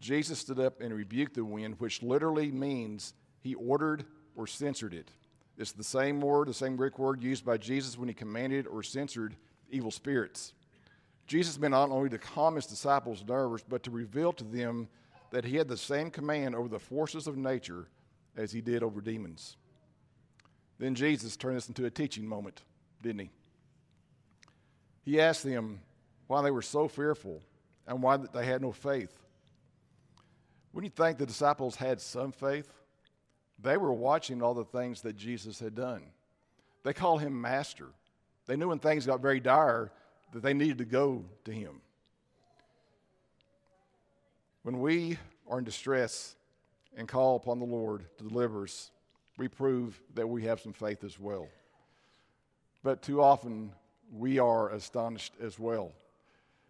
Jesus 0.00 0.40
stood 0.40 0.58
up 0.58 0.80
and 0.80 0.92
rebuked 0.92 1.34
the 1.34 1.44
wind, 1.44 1.76
which 1.78 2.02
literally 2.02 2.50
means 2.50 3.14
he 3.38 3.54
ordered 3.54 4.04
or 4.34 4.48
censored 4.48 4.94
it. 4.94 5.12
It's 5.58 5.70
the 5.70 5.84
same 5.84 6.20
word, 6.20 6.48
the 6.48 6.54
same 6.54 6.74
Greek 6.74 6.98
word 6.98 7.22
used 7.22 7.44
by 7.44 7.56
Jesus 7.56 7.96
when 7.96 8.08
he 8.08 8.14
commanded 8.14 8.66
or 8.66 8.82
censored 8.82 9.36
evil 9.70 9.92
spirits. 9.92 10.54
Jesus 11.26 11.58
meant 11.58 11.72
not 11.72 11.90
only 11.90 12.08
to 12.10 12.18
calm 12.18 12.54
his 12.54 12.66
disciples' 12.66 13.24
nerves, 13.26 13.64
but 13.68 13.82
to 13.82 13.90
reveal 13.90 14.32
to 14.34 14.44
them 14.44 14.88
that 15.30 15.44
he 15.44 15.56
had 15.56 15.68
the 15.68 15.76
same 15.76 16.10
command 16.10 16.54
over 16.54 16.68
the 16.68 16.78
forces 16.78 17.26
of 17.26 17.36
nature 17.36 17.88
as 18.36 18.52
he 18.52 18.60
did 18.60 18.82
over 18.82 19.00
demons. 19.00 19.56
Then 20.78 20.94
Jesus 20.94 21.36
turned 21.36 21.56
this 21.56 21.68
into 21.68 21.84
a 21.86 21.90
teaching 21.90 22.26
moment, 22.26 22.62
didn't 23.02 23.20
he? 23.20 23.30
He 25.04 25.20
asked 25.20 25.42
them 25.42 25.80
why 26.26 26.42
they 26.42 26.50
were 26.50 26.62
so 26.62 26.86
fearful 26.86 27.42
and 27.86 28.02
why 28.02 28.16
they 28.16 28.44
had 28.44 28.62
no 28.62 28.72
faith. 28.72 29.12
Wouldn't 30.72 30.92
you 30.92 31.04
think 31.04 31.18
the 31.18 31.26
disciples 31.26 31.76
had 31.76 32.00
some 32.00 32.32
faith? 32.32 32.70
They 33.58 33.76
were 33.76 33.92
watching 33.92 34.42
all 34.42 34.54
the 34.54 34.64
things 34.64 35.00
that 35.02 35.16
Jesus 35.16 35.58
had 35.58 35.74
done. 35.74 36.02
They 36.82 36.92
called 36.92 37.22
him 37.22 37.40
master. 37.40 37.88
They 38.46 38.56
knew 38.56 38.68
when 38.68 38.78
things 38.78 39.06
got 39.06 39.20
very 39.20 39.40
dire 39.40 39.90
that 40.36 40.42
they 40.42 40.52
needed 40.52 40.76
to 40.76 40.84
go 40.84 41.24
to 41.46 41.50
him. 41.50 41.80
When 44.64 44.80
we 44.80 45.16
are 45.48 45.56
in 45.56 45.64
distress 45.64 46.36
and 46.94 47.08
call 47.08 47.36
upon 47.36 47.58
the 47.58 47.64
Lord 47.64 48.04
to 48.18 48.24
deliver 48.24 48.64
us, 48.64 48.90
we 49.38 49.48
prove 49.48 49.98
that 50.12 50.28
we 50.28 50.42
have 50.42 50.60
some 50.60 50.74
faith 50.74 51.04
as 51.04 51.18
well. 51.18 51.48
But 52.82 53.00
too 53.00 53.22
often 53.22 53.72
we 54.12 54.38
are 54.38 54.68
astonished 54.72 55.32
as 55.40 55.58
well. 55.58 55.92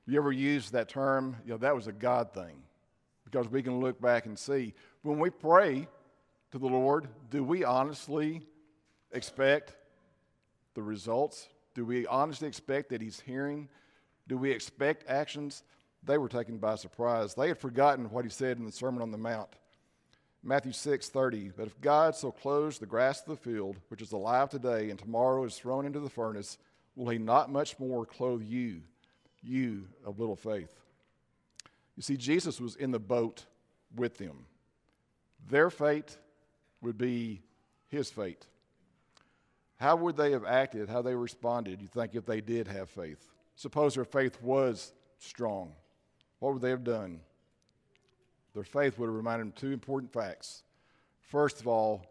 You 0.06 0.16
ever 0.16 0.30
use 0.30 0.70
that 0.70 0.88
term? 0.88 1.34
You 1.44 1.54
know, 1.54 1.58
that 1.58 1.74
was 1.74 1.88
a 1.88 1.92
God 1.92 2.32
thing 2.32 2.62
because 3.24 3.50
we 3.50 3.64
can 3.64 3.80
look 3.80 4.00
back 4.00 4.26
and 4.26 4.38
see. 4.38 4.74
When 5.02 5.18
we 5.18 5.28
pray 5.28 5.88
to 6.52 6.58
the 6.58 6.68
Lord, 6.68 7.08
do 7.30 7.42
we 7.42 7.64
honestly 7.64 8.42
expect 9.10 9.74
the 10.74 10.82
results? 10.84 11.48
Do 11.76 11.84
we 11.84 12.06
honestly 12.06 12.48
expect 12.48 12.88
that 12.88 13.02
He's 13.02 13.20
hearing? 13.20 13.68
Do 14.26 14.38
we 14.38 14.50
expect 14.50 15.08
actions? 15.08 15.62
They 16.02 16.16
were 16.16 16.28
taken 16.28 16.56
by 16.56 16.76
surprise. 16.76 17.34
They 17.34 17.48
had 17.48 17.58
forgotten 17.58 18.10
what 18.10 18.24
he 18.24 18.30
said 18.30 18.56
in 18.56 18.64
the 18.64 18.72
Sermon 18.72 19.02
on 19.02 19.10
the 19.10 19.18
Mount. 19.18 19.50
Matthew 20.42 20.72
6 20.72 21.10
30. 21.10 21.50
But 21.54 21.66
if 21.66 21.78
God 21.82 22.16
so 22.16 22.32
clothes 22.32 22.78
the 22.78 22.86
grass 22.86 23.20
of 23.20 23.26
the 23.26 23.36
field, 23.36 23.76
which 23.88 24.00
is 24.00 24.12
alive 24.12 24.48
today 24.48 24.88
and 24.88 24.98
tomorrow 24.98 25.44
is 25.44 25.58
thrown 25.58 25.84
into 25.84 26.00
the 26.00 26.08
furnace, 26.08 26.56
will 26.94 27.10
he 27.10 27.18
not 27.18 27.52
much 27.52 27.78
more 27.78 28.06
clothe 28.06 28.42
you, 28.42 28.80
you 29.42 29.84
of 30.02 30.18
little 30.18 30.36
faith? 30.36 30.74
You 31.94 32.02
see, 32.02 32.16
Jesus 32.16 32.58
was 32.58 32.76
in 32.76 32.90
the 32.90 32.98
boat 32.98 33.44
with 33.94 34.16
them. 34.16 34.46
Their 35.50 35.68
fate 35.68 36.16
would 36.80 36.96
be 36.96 37.42
his 37.88 38.10
fate. 38.10 38.46
How 39.78 39.94
would 39.96 40.16
they 40.16 40.32
have 40.32 40.44
acted, 40.44 40.88
how 40.88 41.02
they 41.02 41.14
responded, 41.14 41.82
you 41.82 41.88
think, 41.88 42.14
if 42.14 42.24
they 42.24 42.40
did 42.40 42.66
have 42.68 42.88
faith? 42.88 43.28
Suppose 43.56 43.94
their 43.94 44.04
faith 44.04 44.40
was 44.42 44.92
strong. 45.18 45.72
What 46.38 46.54
would 46.54 46.62
they 46.62 46.70
have 46.70 46.84
done? 46.84 47.20
Their 48.54 48.64
faith 48.64 48.98
would 48.98 49.06
have 49.06 49.14
reminded 49.14 49.46
them 49.46 49.52
two 49.52 49.72
important 49.72 50.12
facts. 50.12 50.62
First 51.20 51.60
of 51.60 51.66
all, 51.66 52.06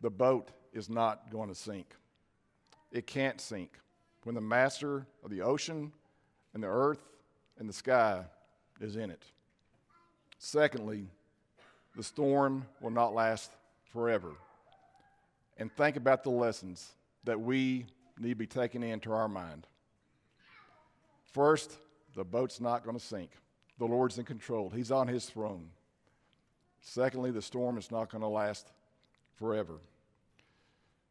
the 0.00 0.10
boat 0.10 0.50
is 0.72 0.88
not 0.88 1.30
going 1.30 1.48
to 1.48 1.54
sink. 1.54 1.86
It 2.90 3.06
can't 3.06 3.40
sink. 3.40 3.78
When 4.24 4.34
the 4.34 4.40
master 4.40 5.06
of 5.24 5.30
the 5.30 5.42
ocean 5.42 5.92
and 6.54 6.62
the 6.62 6.68
earth 6.68 7.02
and 7.58 7.68
the 7.68 7.74
sky 7.74 8.24
is 8.80 8.96
in 8.96 9.10
it. 9.10 9.22
Secondly, 10.38 11.06
the 11.96 12.02
storm 12.02 12.64
will 12.80 12.90
not 12.90 13.14
last 13.14 13.50
forever. 13.92 14.32
And 15.58 15.70
think 15.76 15.96
about 15.96 16.24
the 16.24 16.30
lessons 16.30 16.92
that 17.24 17.40
we 17.40 17.86
need 18.18 18.30
to 18.30 18.34
be 18.34 18.46
taking 18.46 18.82
into 18.82 19.12
our 19.12 19.28
mind. 19.28 19.66
First, 21.32 21.76
the 22.14 22.24
boat's 22.24 22.60
not 22.60 22.84
going 22.84 22.98
to 22.98 23.04
sink. 23.04 23.30
The 23.78 23.86
Lord's 23.86 24.18
in 24.18 24.24
control, 24.24 24.70
He's 24.70 24.90
on 24.90 25.08
His 25.08 25.26
throne. 25.26 25.70
Secondly, 26.80 27.30
the 27.30 27.42
storm 27.42 27.78
is 27.78 27.90
not 27.90 28.10
going 28.10 28.22
to 28.22 28.28
last 28.28 28.68
forever. 29.36 29.80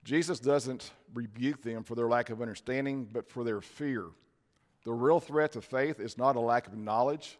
Jesus 0.03 0.39
doesn't 0.39 0.91
rebuke 1.13 1.61
them 1.61 1.83
for 1.83 1.95
their 1.95 2.07
lack 2.07 2.29
of 2.29 2.41
understanding, 2.41 3.07
but 3.11 3.29
for 3.29 3.43
their 3.43 3.61
fear. 3.61 4.05
The 4.83 4.91
real 4.91 5.19
threat 5.19 5.51
to 5.53 5.61
faith 5.61 5.99
is 5.99 6.17
not 6.17 6.35
a 6.35 6.39
lack 6.39 6.67
of 6.67 6.75
knowledge, 6.75 7.37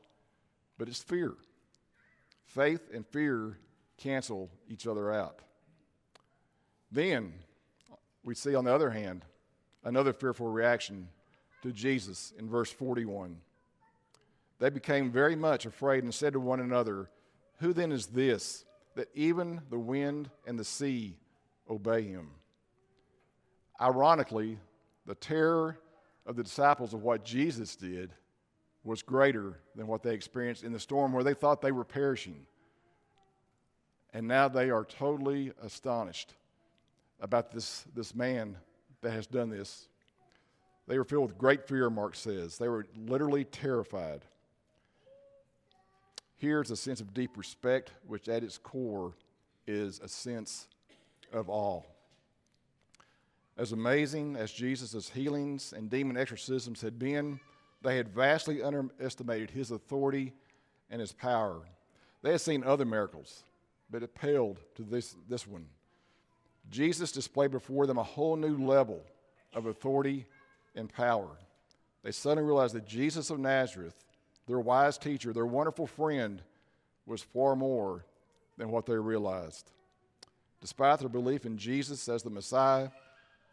but 0.77 0.87
it's 0.87 1.01
fear. 1.01 1.33
Faith 2.45 2.89
and 2.93 3.05
fear 3.07 3.57
cancel 3.97 4.49
each 4.69 4.85
other 4.85 5.11
out. 5.11 5.39
Then 6.91 7.33
we 8.23 8.35
see, 8.35 8.55
on 8.55 8.65
the 8.65 8.73
other 8.73 8.91
hand, 8.91 9.25
another 9.83 10.13
fearful 10.13 10.47
reaction 10.47 11.07
to 11.63 11.71
Jesus 11.71 12.33
in 12.37 12.49
verse 12.49 12.71
41. 12.71 13.37
They 14.59 14.69
became 14.69 15.11
very 15.11 15.35
much 15.35 15.65
afraid 15.65 16.03
and 16.03 16.13
said 16.13 16.33
to 16.33 16.39
one 16.39 16.59
another, 16.59 17.09
Who 17.59 17.73
then 17.73 17.91
is 17.91 18.07
this 18.07 18.65
that 18.95 19.09
even 19.15 19.61
the 19.69 19.79
wind 19.79 20.29
and 20.45 20.59
the 20.59 20.63
sea 20.63 21.17
obey 21.69 22.03
him? 22.03 22.29
Ironically, 23.79 24.59
the 25.07 25.15
terror 25.15 25.79
of 26.27 26.35
the 26.35 26.43
disciples 26.43 26.93
of 26.93 27.01
what 27.01 27.25
Jesus 27.25 27.75
did 27.75 28.11
was 28.83 29.01
greater 29.01 29.59
than 29.75 29.87
what 29.87 30.03
they 30.03 30.13
experienced 30.13 30.63
in 30.63 30.71
the 30.71 30.79
storm 30.79 31.13
where 31.13 31.23
they 31.23 31.33
thought 31.33 31.61
they 31.61 31.71
were 31.71 31.83
perishing. 31.83 32.45
And 34.13 34.27
now 34.27 34.47
they 34.47 34.69
are 34.69 34.85
totally 34.85 35.53
astonished 35.63 36.35
about 37.21 37.51
this, 37.51 37.85
this 37.95 38.13
man 38.15 38.57
that 39.01 39.11
has 39.11 39.27
done 39.27 39.49
this. 39.49 39.87
They 40.87 40.97
were 40.97 41.05
filled 41.05 41.29
with 41.29 41.37
great 41.37 41.67
fear, 41.67 41.89
Mark 41.89 42.15
says. 42.15 42.57
They 42.57 42.67
were 42.67 42.85
literally 42.97 43.45
terrified. 43.45 44.25
Here's 46.35 46.72
a 46.72 46.75
sense 46.75 47.00
of 47.00 47.13
deep 47.13 47.37
respect, 47.37 47.91
which 48.07 48.27
at 48.27 48.43
its 48.43 48.57
core 48.57 49.13
is 49.67 50.00
a 50.00 50.07
sense 50.07 50.67
of 51.31 51.50
awe. 51.50 51.83
As 53.57 53.72
amazing 53.74 54.35
as 54.35 54.51
Jesus' 54.51 55.09
healings 55.09 55.72
and 55.72 55.89
demon 55.89 56.17
exorcisms 56.17 56.81
had 56.81 56.98
been, 56.98 57.39
they 57.83 57.96
had 57.96 58.09
vastly 58.09 58.63
underestimated 58.63 59.51
his 59.51 59.69
authority 59.69 60.33
and 60.89 61.00
his 61.00 61.11
power. 61.11 61.61
They 62.24 62.31
had 62.31 62.41
seen 62.41 62.63
other 62.63 62.85
miracles, 62.85 63.43
but 63.89 64.03
it 64.03 64.15
paled 64.15 64.57
to 64.75 64.83
this, 64.83 65.15
this 65.29 65.48
one. 65.48 65.67
Jesus 66.72 67.12
displayed 67.12 67.51
before 67.51 67.86
them 67.86 67.98
a 67.98 68.03
whole 68.03 68.36
new 68.36 68.57
level 68.66 69.01
of 69.53 69.66
authority 69.66 70.25
and 70.75 70.92
power. 70.92 71.27
They 72.03 72.12
suddenly 72.12 72.48
realized 72.48 72.74
that 72.75 72.88
Jesus 72.88 73.29
of 73.29 73.40
Nazareth, 73.40 73.96
their 74.48 74.60
wise 74.60 74.98
teacher, 74.98 75.34
their 75.34 75.46
wonderful 75.46 75.86
friend, 75.86 76.42
was 77.05 77.22
far 77.22 77.55
more 77.55 78.05
than 78.57 78.72
what 78.72 78.86
they 78.86 78.96
realized. 78.96 79.70
Despite 80.62 81.00
their 81.00 81.10
belief 81.10 81.46
in 81.46 81.57
Jesus 81.57 82.07
as 82.07 82.24
the 82.24 82.29
Messiah, 82.29 82.90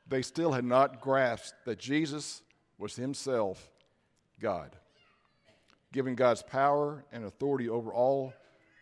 they 0.07 0.23
still 0.23 0.53
had 0.53 0.65
not 0.65 1.01
grasped 1.01 1.65
that 1.65 1.79
Jesus 1.79 2.43
was 2.79 2.95
himself 2.97 3.71
God, 4.41 4.77
giving 5.93 6.15
God's 6.15 6.43
power 6.43 7.05
and 7.13 7.25
authority 7.25 7.69
over 7.69 7.93
all 7.93 8.33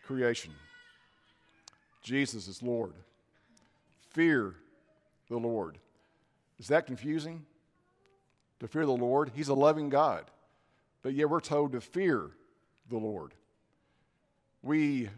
creation. 0.05 0.53
Jesus 2.03 2.47
is 2.47 2.61
Lord. 2.61 2.93
Fear 4.17 4.55
the 5.29 5.37
Lord. 5.37 5.77
Is 6.57 6.69
that 6.69 6.87
confusing? 6.87 7.45
To 8.61 8.67
fear 8.67 8.83
the 8.83 8.91
Lord? 8.91 9.31
He's 9.35 9.49
a 9.49 9.53
loving 9.53 9.89
God. 9.89 10.25
But 11.03 11.13
yet 11.13 11.29
we're 11.29 11.39
told 11.39 11.73
to 11.73 11.81
fear 11.81 12.31
the 12.89 12.97
Lord. 12.97 13.35
We 14.63 15.09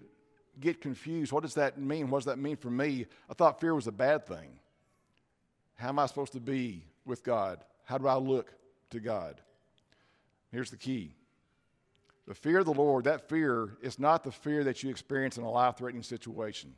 get 0.59 0.81
confused. 0.81 1.31
What 1.31 1.43
does 1.43 1.53
that 1.53 1.79
mean? 1.79 2.09
What 2.09 2.17
does 2.17 2.25
that 2.25 2.39
mean 2.39 2.57
for 2.57 2.69
me? 2.69 3.05
I 3.29 3.33
thought 3.33 3.61
fear 3.61 3.73
was 3.73 3.87
a 3.87 3.93
bad 3.93 4.27
thing. 4.27 4.59
How 5.75 5.87
am 5.87 5.99
I 5.99 6.05
supposed 6.05 6.33
to 6.33 6.41
be 6.41 6.83
with 7.05 7.23
God? 7.23 7.63
How 7.85 7.97
do 7.97 8.05
I 8.05 8.15
look 8.17 8.53
to 8.89 8.99
God? 8.99 9.39
Here's 10.51 10.71
the 10.71 10.77
key 10.77 11.13
the 12.27 12.35
fear 12.35 12.59
of 12.59 12.65
the 12.65 12.73
Lord, 12.73 13.05
that 13.05 13.29
fear 13.29 13.77
is 13.81 13.97
not 13.97 14.25
the 14.25 14.31
fear 14.33 14.65
that 14.65 14.83
you 14.83 14.89
experience 14.89 15.37
in 15.37 15.45
a 15.45 15.49
life 15.49 15.77
threatening 15.77 16.03
situation. 16.03 16.75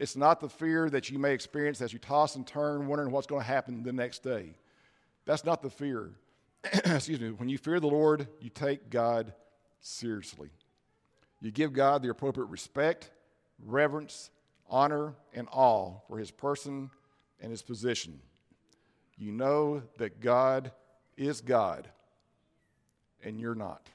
It's 0.00 0.16
not 0.16 0.40
the 0.40 0.48
fear 0.48 0.88
that 0.88 1.10
you 1.10 1.18
may 1.18 1.34
experience 1.34 1.82
as 1.82 1.92
you 1.92 1.98
toss 1.98 2.34
and 2.34 2.46
turn, 2.46 2.86
wondering 2.86 3.12
what's 3.12 3.26
going 3.26 3.42
to 3.42 3.46
happen 3.46 3.82
the 3.82 3.92
next 3.92 4.22
day. 4.22 4.54
That's 5.26 5.44
not 5.44 5.60
the 5.60 5.68
fear. 5.68 6.12
Excuse 6.64 7.20
me. 7.20 7.32
When 7.32 7.50
you 7.50 7.58
fear 7.58 7.78
the 7.80 7.86
Lord, 7.86 8.26
you 8.40 8.48
take 8.48 8.88
God 8.88 9.34
seriously. 9.80 10.48
You 11.42 11.50
give 11.50 11.74
God 11.74 12.00
the 12.00 12.08
appropriate 12.08 12.46
respect, 12.46 13.10
reverence, 13.62 14.30
honor, 14.70 15.16
and 15.34 15.46
awe 15.52 15.96
for 16.08 16.16
his 16.16 16.30
person 16.30 16.90
and 17.38 17.50
his 17.50 17.60
position. 17.60 18.20
You 19.18 19.32
know 19.32 19.82
that 19.98 20.20
God 20.20 20.72
is 21.18 21.42
God 21.42 21.90
and 23.22 23.38
you're 23.38 23.54
not. 23.54 23.90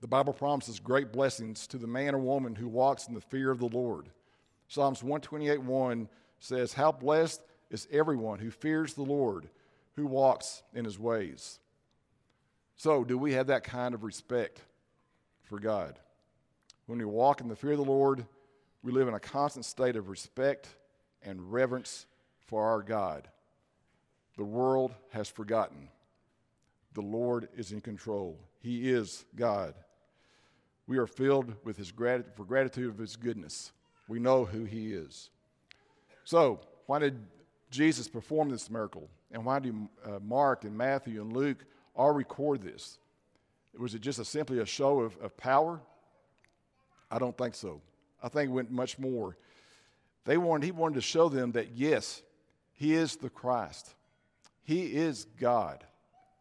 The 0.00 0.06
Bible 0.06 0.32
promises 0.32 0.78
great 0.78 1.10
blessings 1.10 1.66
to 1.66 1.76
the 1.76 1.88
man 1.88 2.14
or 2.14 2.18
woman 2.18 2.54
who 2.54 2.68
walks 2.68 3.08
in 3.08 3.14
the 3.14 3.20
fear 3.20 3.50
of 3.50 3.58
the 3.58 3.66
Lord. 3.66 4.10
Psalms 4.68 5.02
128 5.02 5.62
1 5.62 6.08
says, 6.40 6.72
How 6.72 6.92
blessed 6.92 7.42
is 7.70 7.88
everyone 7.90 8.38
who 8.38 8.50
fears 8.50 8.94
the 8.94 9.02
Lord, 9.02 9.48
who 9.94 10.06
walks 10.06 10.62
in 10.74 10.84
his 10.84 10.98
ways. 10.98 11.58
So, 12.76 13.04
do 13.04 13.16
we 13.16 13.32
have 13.32 13.46
that 13.46 13.64
kind 13.64 13.94
of 13.94 14.04
respect 14.04 14.60
for 15.44 15.58
God? 15.58 15.98
When 16.86 16.98
we 16.98 17.04
walk 17.04 17.40
in 17.40 17.48
the 17.48 17.56
fear 17.56 17.72
of 17.72 17.78
the 17.78 17.84
Lord, 17.84 18.26
we 18.82 18.92
live 18.92 19.08
in 19.08 19.14
a 19.14 19.20
constant 19.20 19.64
state 19.64 19.96
of 19.96 20.08
respect 20.08 20.68
and 21.22 21.52
reverence 21.52 22.06
for 22.46 22.64
our 22.64 22.82
God. 22.82 23.28
The 24.36 24.44
world 24.44 24.94
has 25.10 25.28
forgotten. 25.28 25.88
The 26.92 27.00
Lord 27.00 27.48
is 27.56 27.72
in 27.72 27.80
control. 27.80 28.38
He 28.60 28.90
is 28.90 29.24
God. 29.34 29.74
We 30.86 30.98
are 30.98 31.06
filled 31.06 31.54
with 31.64 31.76
his 31.76 31.90
grat- 31.90 32.36
for 32.36 32.44
gratitude 32.44 32.90
of 32.90 32.98
his 32.98 33.16
goodness. 33.16 33.72
We 34.08 34.18
know 34.18 34.44
who 34.44 34.64
he 34.64 34.92
is. 34.92 35.30
So, 36.24 36.60
why 36.86 36.98
did 36.98 37.18
Jesus 37.70 38.08
perform 38.08 38.48
this 38.48 38.70
miracle? 38.70 39.08
And 39.32 39.44
why 39.44 39.58
do 39.58 39.88
uh, 40.04 40.18
Mark 40.22 40.64
and 40.64 40.76
Matthew 40.76 41.20
and 41.20 41.32
Luke 41.32 41.64
all 41.94 42.12
record 42.12 42.62
this? 42.62 42.98
Was 43.78 43.94
it 43.94 44.00
just 44.00 44.18
a, 44.18 44.24
simply 44.24 44.58
a 44.60 44.66
show 44.66 45.00
of, 45.00 45.16
of 45.18 45.36
power? 45.36 45.80
I 47.10 47.18
don't 47.18 47.36
think 47.36 47.54
so. 47.54 47.80
I 48.22 48.28
think 48.28 48.50
it 48.50 48.52
went 48.52 48.70
much 48.70 48.98
more. 48.98 49.36
They 50.24 50.36
wanted, 50.36 50.64
he 50.64 50.72
wanted 50.72 50.96
to 50.96 51.00
show 51.00 51.28
them 51.28 51.52
that, 51.52 51.72
yes, 51.74 52.22
he 52.72 52.94
is 52.94 53.16
the 53.16 53.30
Christ. 53.30 53.94
He 54.64 54.82
is 54.82 55.26
God. 55.38 55.84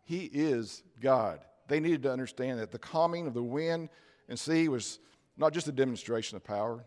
He 0.03 0.29
is 0.33 0.81
God. 1.01 1.39
They 1.67 1.79
needed 1.79 2.03
to 2.03 2.11
understand 2.11 2.59
that 2.59 2.71
the 2.71 2.79
calming 2.79 3.27
of 3.27 3.33
the 3.33 3.43
wind 3.43 3.89
and 4.29 4.39
sea 4.39 4.67
was 4.67 4.99
not 5.37 5.53
just 5.53 5.67
a 5.67 5.71
demonstration 5.71 6.35
of 6.35 6.43
power, 6.43 6.83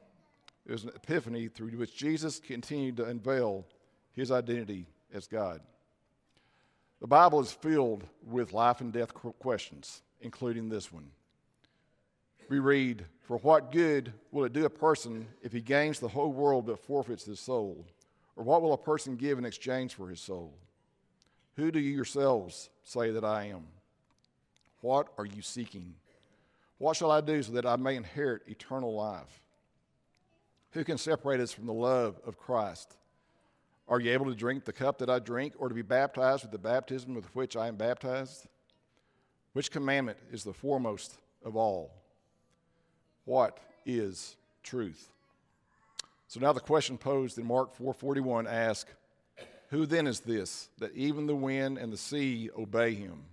it 0.68 0.72
was 0.72 0.84
an 0.84 0.92
epiphany 0.94 1.48
through 1.48 1.70
which 1.70 1.96
Jesus 1.96 2.38
continued 2.38 2.98
to 2.98 3.06
unveil 3.06 3.66
his 4.12 4.30
identity 4.30 4.86
as 5.14 5.26
God. 5.26 5.62
The 7.00 7.06
Bible 7.06 7.40
is 7.40 7.50
filled 7.50 8.04
with 8.22 8.52
life 8.52 8.82
and 8.82 8.92
death 8.92 9.14
questions, 9.14 10.02
including 10.20 10.68
this 10.68 10.92
one. 10.92 11.10
We 12.50 12.58
read, 12.58 13.06
For 13.22 13.38
what 13.38 13.72
good 13.72 14.12
will 14.30 14.44
it 14.44 14.52
do 14.52 14.66
a 14.66 14.70
person 14.70 15.28
if 15.42 15.52
he 15.52 15.60
gains 15.62 16.00
the 16.00 16.08
whole 16.08 16.32
world 16.32 16.66
but 16.66 16.84
forfeits 16.84 17.24
his 17.24 17.40
soul? 17.40 17.86
Or 18.36 18.44
what 18.44 18.60
will 18.60 18.74
a 18.74 18.78
person 18.78 19.16
give 19.16 19.38
in 19.38 19.46
exchange 19.46 19.94
for 19.94 20.08
his 20.08 20.20
soul? 20.20 20.54
Who 21.56 21.70
do 21.70 21.78
you 21.78 21.94
yourselves 21.94 22.68
say 22.84 23.10
that 23.12 23.24
I 23.24 23.46
am? 23.46 23.66
What 24.80 25.08
are 25.16 25.26
you 25.26 25.42
seeking? 25.42 25.94
What 26.76 26.96
shall 26.96 27.10
I 27.10 27.20
do 27.20 27.42
so 27.42 27.52
that 27.52 27.66
I 27.66 27.76
may 27.76 27.96
inherit 27.96 28.42
eternal 28.46 28.94
life? 28.94 29.40
Who 30.72 30.84
can 30.84 30.98
separate 30.98 31.40
us 31.40 31.52
from 31.52 31.66
the 31.66 31.72
love 31.72 32.20
of 32.26 32.38
Christ? 32.38 32.96
Are 33.88 34.00
you 34.00 34.12
able 34.12 34.26
to 34.26 34.34
drink 34.34 34.64
the 34.64 34.72
cup 34.72 34.98
that 34.98 35.08
I 35.08 35.18
drink, 35.18 35.54
or 35.58 35.68
to 35.68 35.74
be 35.74 35.82
baptized 35.82 36.42
with 36.42 36.52
the 36.52 36.58
baptism 36.58 37.14
with 37.14 37.34
which 37.34 37.56
I 37.56 37.68
am 37.68 37.76
baptized? 37.76 38.46
Which 39.54 39.70
commandment 39.70 40.18
is 40.30 40.44
the 40.44 40.52
foremost 40.52 41.18
of 41.42 41.56
all? 41.56 41.90
What 43.24 43.58
is 43.86 44.36
truth? 44.62 45.10
So 46.28 46.38
now 46.38 46.52
the 46.52 46.60
question 46.60 46.98
posed 46.98 47.38
in 47.38 47.46
Mark 47.46 47.74
4:41 47.76 48.46
asks, 48.46 48.92
Who 49.70 49.86
then 49.86 50.06
is 50.06 50.20
this 50.20 50.68
that 50.78 50.94
even 50.94 51.26
the 51.26 51.34
wind 51.34 51.78
and 51.78 51.90
the 51.90 51.96
sea 51.96 52.50
obey 52.56 52.94
him? 52.94 53.24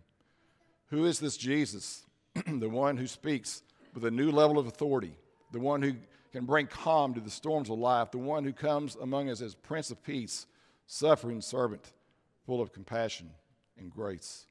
Who 0.87 1.05
is 1.05 1.19
this 1.19 1.35
Jesus, 1.35 2.05
the 2.47 2.69
one 2.69 2.95
who 2.95 3.07
speaks 3.07 3.61
with 3.93 4.05
a 4.05 4.11
new 4.11 4.31
level 4.31 4.57
of 4.57 4.67
authority, 4.67 5.17
the 5.51 5.59
one 5.59 5.81
who 5.81 5.95
can 6.35 6.43
bring 6.43 6.67
calm 6.67 7.13
to 7.13 7.21
the 7.21 7.29
storms 7.29 7.69
of 7.69 7.79
life, 7.79 8.11
the 8.11 8.17
one 8.17 8.43
who 8.43 8.51
comes 8.51 8.97
among 8.97 9.29
us 9.29 9.41
as 9.41 9.55
Prince 9.55 9.89
of 9.89 10.03
Peace, 10.03 10.47
suffering 10.85 11.39
servant, 11.39 11.93
full 12.45 12.61
of 12.61 12.73
compassion 12.73 13.29
and 13.77 13.89
grace. 13.89 14.45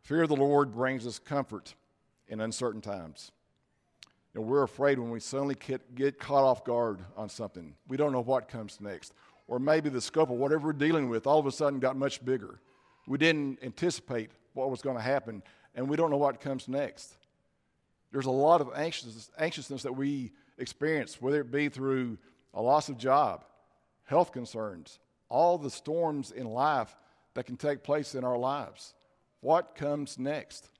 Fear 0.00 0.22
of 0.22 0.30
the 0.30 0.36
Lord 0.36 0.72
brings 0.72 1.06
us 1.06 1.18
comfort 1.18 1.74
in 2.28 2.40
uncertain 2.40 2.80
times. 2.80 3.32
Know, 4.34 4.40
we're 4.40 4.62
afraid 4.62 4.98
when 4.98 5.10
we 5.10 5.20
suddenly 5.20 5.56
get, 5.56 5.94
get 5.94 6.18
caught 6.18 6.44
off 6.44 6.64
guard 6.64 7.00
on 7.18 7.28
something. 7.28 7.74
We 7.86 7.98
don't 7.98 8.12
know 8.12 8.22
what 8.22 8.48
comes 8.48 8.80
next. 8.80 9.12
Or 9.46 9.58
maybe 9.58 9.90
the 9.90 10.00
scope 10.00 10.30
of 10.30 10.36
whatever 10.36 10.68
we're 10.68 10.72
dealing 10.72 11.10
with 11.10 11.26
all 11.26 11.38
of 11.38 11.44
a 11.44 11.52
sudden 11.52 11.80
got 11.80 11.96
much 11.96 12.24
bigger. 12.24 12.60
We 13.06 13.18
didn't 13.18 13.58
anticipate 13.62 14.30
what 14.54 14.70
was 14.70 14.80
going 14.80 14.96
to 14.96 15.02
happen, 15.02 15.42
and 15.74 15.86
we 15.86 15.98
don't 15.98 16.10
know 16.10 16.16
what 16.16 16.40
comes 16.40 16.66
next. 16.66 17.17
There's 18.12 18.26
a 18.26 18.30
lot 18.30 18.60
of 18.60 18.70
anxiousness, 18.74 19.30
anxiousness 19.38 19.82
that 19.82 19.92
we 19.92 20.32
experience, 20.58 21.20
whether 21.20 21.40
it 21.40 21.50
be 21.50 21.68
through 21.68 22.18
a 22.54 22.62
loss 22.62 22.88
of 22.88 22.98
job, 22.98 23.44
health 24.04 24.32
concerns, 24.32 24.98
all 25.28 25.58
the 25.58 25.70
storms 25.70 26.30
in 26.30 26.46
life 26.46 26.96
that 27.34 27.44
can 27.44 27.56
take 27.56 27.82
place 27.82 28.14
in 28.14 28.24
our 28.24 28.38
lives. 28.38 28.94
What 29.40 29.74
comes 29.74 30.18
next? 30.18 30.70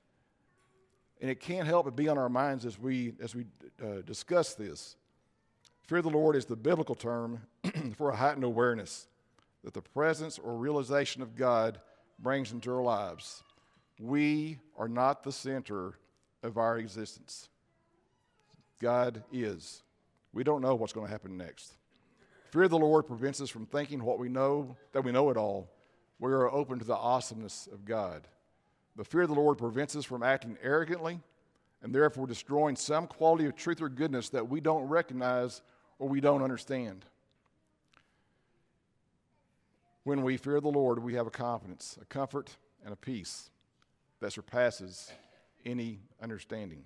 And 1.21 1.29
it 1.29 1.39
can't 1.39 1.67
help 1.67 1.85
but 1.85 1.95
be 1.95 2.07
on 2.07 2.17
our 2.17 2.29
minds 2.29 2.65
as 2.65 2.79
we, 2.79 3.13
as 3.21 3.35
we 3.35 3.45
uh, 3.83 4.01
discuss 4.05 4.55
this. 4.55 4.95
Fear 5.83 5.99
of 5.99 6.03
the 6.05 6.09
Lord 6.09 6.35
is 6.35 6.45
the 6.45 6.55
biblical 6.55 6.95
term 6.95 7.41
for 7.95 8.09
a 8.09 8.15
heightened 8.15 8.43
awareness 8.43 9.07
that 9.63 9.73
the 9.73 9.81
presence 9.81 10.39
or 10.39 10.55
realization 10.55 11.21
of 11.21 11.35
God 11.35 11.79
brings 12.19 12.51
into 12.51 12.71
our 12.73 12.81
lives. 12.81 13.43
We 13.99 14.59
are 14.77 14.87
not 14.87 15.23
the 15.23 15.31
center 15.31 15.95
of 16.43 16.57
our 16.57 16.77
existence. 16.77 17.49
God 18.81 19.23
is. 19.31 19.83
We 20.33 20.43
don't 20.43 20.61
know 20.61 20.75
what's 20.75 20.93
going 20.93 21.07
to 21.07 21.11
happen 21.11 21.37
next. 21.37 21.73
Fear 22.51 22.63
of 22.63 22.71
the 22.71 22.79
Lord 22.79 23.05
prevents 23.05 23.41
us 23.41 23.49
from 23.49 23.65
thinking 23.65 24.03
what 24.03 24.19
we 24.19 24.29
know, 24.29 24.75
that 24.93 25.03
we 25.03 25.11
know 25.11 25.29
it 25.29 25.37
all. 25.37 25.69
We 26.19 26.31
are 26.31 26.51
open 26.51 26.79
to 26.79 26.85
the 26.85 26.95
awesomeness 26.95 27.67
of 27.71 27.85
God. 27.85 28.27
The 28.95 29.03
fear 29.03 29.21
of 29.21 29.29
the 29.29 29.35
Lord 29.35 29.57
prevents 29.57 29.95
us 29.95 30.05
from 30.05 30.23
acting 30.23 30.57
arrogantly 30.61 31.19
and 31.81 31.93
therefore 31.93 32.27
destroying 32.27 32.75
some 32.75 33.07
quality 33.07 33.45
of 33.45 33.55
truth 33.55 33.81
or 33.81 33.89
goodness 33.89 34.29
that 34.29 34.49
we 34.49 34.59
don't 34.59 34.87
recognize 34.87 35.61
or 35.99 36.09
we 36.09 36.19
don't 36.19 36.41
understand. 36.41 37.05
When 40.03 40.23
we 40.23 40.37
fear 40.37 40.59
the 40.59 40.69
Lord, 40.69 41.03
we 41.03 41.13
have 41.13 41.27
a 41.27 41.31
confidence, 41.31 41.97
a 42.01 42.05
comfort, 42.05 42.57
and 42.83 42.91
a 42.91 42.97
peace 42.97 43.49
that 44.19 44.33
surpasses 44.33 45.11
any 45.65 45.99
understanding. 46.21 46.83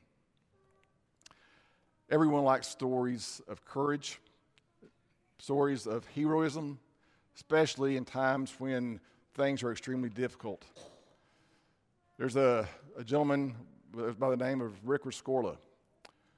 Everyone 2.09 2.43
likes 2.43 2.67
stories 2.67 3.41
of 3.47 3.65
courage, 3.65 4.19
stories 5.39 5.87
of 5.87 6.05
heroism, 6.15 6.79
especially 7.35 7.97
in 7.97 8.05
times 8.05 8.53
when 8.59 8.99
things 9.35 9.63
are 9.63 9.71
extremely 9.71 10.09
difficult. 10.09 10.63
There's 12.17 12.35
a, 12.35 12.67
a 12.97 13.03
gentleman 13.03 13.55
by 14.19 14.29
the 14.29 14.37
name 14.37 14.61
of 14.61 14.73
Rick 14.87 15.03
Rescorla. 15.03 15.57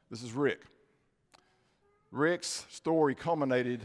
This 0.10 0.24
is 0.24 0.32
Rick. 0.32 0.62
Rick's 2.12 2.66
story 2.70 3.16
culminated 3.16 3.82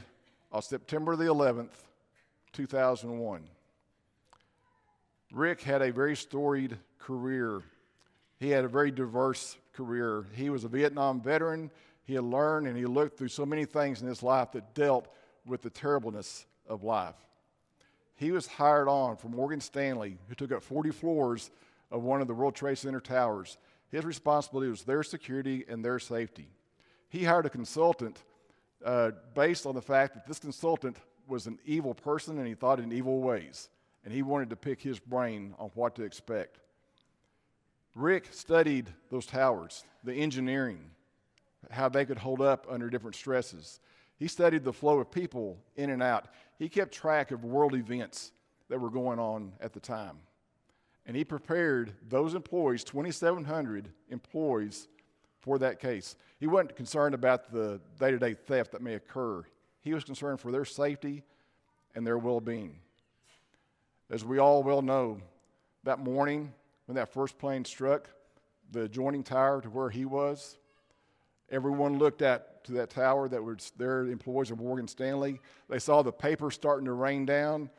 on 0.53 0.63
September 0.63 1.17
the 1.17 1.25
11th, 1.25 1.71
2001. 2.53 3.43
Rick 5.33 5.63
had 5.63 5.83
a 5.83 5.93
very 5.93 6.17
storied 6.17 6.77
career. 6.99 7.63
He 8.41 8.49
had 8.49 8.65
a 8.65 8.69
very 8.69 8.91
diverse 8.91 9.59
career. 9.75 10.25
He 10.35 10.49
was 10.49 10.65
a 10.65 10.69
Vietnam 10.69 11.21
veteran. 11.21 11.71
He 12.05 12.15
had 12.15 12.25
learned 12.25 12.67
and 12.67 12.77
he 12.77 12.87
looked 12.87 13.19
through 13.19 13.29
so 13.29 13.45
many 13.47 13.67
things 13.67 14.01
in 14.01 14.09
his 14.09 14.23
life 14.23 14.53
that 14.53 14.75
dealt 14.75 15.09
with 15.47 15.61
the 15.63 15.71
terribleness 15.71 16.47
of 16.67 16.83
life. 16.83 17.15
He 18.17 18.33
was 18.33 18.47
hired 18.47 18.89
on 18.89 19.17
from 19.17 19.33
Morgan 19.33 19.61
Stanley, 19.61 20.19
who 20.29 20.35
took 20.35 20.53
up 20.53 20.63
40 20.63 20.91
floors 20.91 21.51
of 21.91 22.03
one 22.03 22.21
of 22.21 22.29
the 22.29 22.35
World 22.35 22.55
Trade 22.55 22.79
Center 22.79 23.01
towers. 23.01 23.59
His 23.91 24.05
responsibility 24.05 24.71
was 24.71 24.85
their 24.85 25.03
security 25.03 25.65
and 25.69 25.85
their 25.85 25.99
safety. 25.99 26.49
He 27.09 27.25
hired 27.25 27.47
a 27.47 27.51
consultant 27.51 28.23
uh, 28.85 29.11
based 29.35 29.67
on 29.67 29.75
the 29.75 29.83
fact 29.83 30.15
that 30.15 30.27
this 30.27 30.39
consultant 30.39 30.97
was 31.27 31.47
an 31.47 31.59
evil 31.65 31.95
person 31.95 32.39
and 32.39 32.47
he 32.47 32.55
thought 32.55 32.81
in 32.81 32.93
evil 32.93 33.21
ways. 33.21 33.69
And 34.05 34.15
he 34.15 34.23
wanted 34.23 34.51
to 34.51 34.57
pick 34.57 34.81
his 34.81 34.99
brain 34.99 35.55
on 35.59 35.71
what 35.75 35.95
to 35.97 36.03
expect. 36.03 36.59
Rick 37.95 38.29
studied 38.31 38.87
those 39.11 39.27
towers, 39.27 39.85
the 40.05 40.15
engineering, 40.15 40.91
how 41.71 41.89
they 41.89 42.05
could 42.05 42.19
hold 42.19 42.41
up 42.41 42.67
under 42.71 42.89
different 42.89 43.17
stresses. 43.17 43.81
He 44.19 44.29
studied 44.29 44.65
the 44.65 44.73
flow 44.73 44.99
of 45.01 45.11
people 45.11 45.59
in 45.77 45.91
and 45.91 46.03
out. 46.03 46.27
He 46.59 46.69
kept 46.69 46.93
track 46.93 47.31
of 47.31 47.45
world 47.45 47.75
events 47.75 48.33
that 48.69 48.79
were 48.79 48.91
going 48.91 49.19
on 49.19 49.53
at 49.61 49.73
the 49.73 49.81
time. 49.81 50.19
And 51.07 51.17
he 51.17 51.25
prepared 51.25 51.95
those 52.09 52.35
employees, 52.35 52.85
2,700 52.85 53.91
employees, 54.11 54.89
for 55.41 55.59
that 55.59 55.81
case. 55.81 56.17
He 56.39 56.47
wasn't 56.47 56.77
concerned 56.77 57.15
about 57.15 57.51
the 57.51 57.81
day 57.99 58.11
to 58.11 58.19
day 58.19 58.35
theft 58.35 58.73
that 58.73 58.83
may 58.83 58.95
occur, 58.95 59.43
he 59.81 59.95
was 59.95 60.05
concerned 60.05 60.41
for 60.41 60.53
their 60.53 60.67
safety 60.67 61.25
and 61.95 62.07
their 62.07 62.19
well 62.19 62.41
being. 62.41 62.77
As 64.11 64.25
we 64.25 64.39
all 64.39 64.63
well 64.63 64.83
know, 64.83 65.19
that 65.85 65.99
morning 65.99 66.53
when 66.91 66.97
that 66.97 67.13
first 67.13 67.39
plane 67.39 67.65
struck 67.65 68.11
the 68.73 68.83
adjoining 68.83 69.23
tower 69.23 69.61
to 69.61 69.71
where 69.71 69.91
he 69.91 70.05
was, 70.05 70.59
everyone 71.49 72.01
looked 72.01 72.21
at 72.21 72.65
to 72.65 72.73
that 72.73 72.91
tower 72.91 73.29
that 73.29 73.45
was 73.45 73.71
their 73.77 74.09
employees 74.09 74.51
of 74.51 74.59
Morgan 74.59 74.89
Stanley. 74.89 75.41
They 75.69 75.79
saw 75.79 76.03
the 76.03 76.11
paper 76.11 76.51
starting 76.51 76.87
to 76.87 76.93
rain 76.93 77.27
down. 77.27 77.71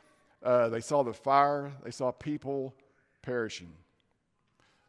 Uh, 0.42 0.70
they 0.70 0.80
saw 0.80 1.02
the 1.02 1.12
fire. 1.12 1.72
They 1.84 1.90
saw 1.90 2.10
people 2.10 2.74
perishing. 3.20 3.74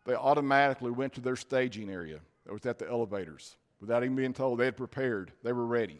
They 0.05 0.15
automatically 0.15 0.91
went 0.91 1.11
to 1.15 1.21
their 1.21 1.35
staging 1.35 1.89
area 1.89 2.21
that 2.45 2.53
was 2.53 2.65
at 2.65 2.79
the 2.79 2.89
elevators 2.89 3.57
without 3.81 4.05
even 4.05 4.15
being 4.15 4.31
told. 4.31 4.57
They 4.57 4.65
had 4.65 4.77
prepared, 4.77 5.33
they 5.43 5.51
were 5.51 5.65
ready. 5.65 5.99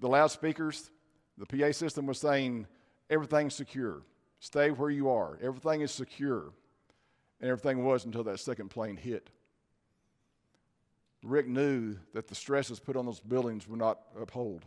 The 0.00 0.08
loudspeakers, 0.08 0.90
the 1.38 1.46
PA 1.46 1.72
system 1.72 2.04
was 2.04 2.18
saying, 2.18 2.66
everything's 3.08 3.54
secure. 3.54 4.02
Stay 4.38 4.70
where 4.70 4.90
you 4.90 5.08
are. 5.08 5.38
Everything 5.42 5.80
is 5.80 5.90
secure. 5.90 6.52
And 7.40 7.50
everything 7.50 7.84
was 7.84 8.04
until 8.04 8.24
that 8.24 8.40
second 8.40 8.70
plane 8.70 8.96
hit. 8.96 9.30
Rick 11.22 11.48
knew 11.48 11.96
that 12.14 12.28
the 12.28 12.34
stresses 12.34 12.78
put 12.78 12.96
on 12.96 13.04
those 13.04 13.20
buildings 13.20 13.68
would 13.68 13.78
not 13.78 13.98
uphold. 14.20 14.64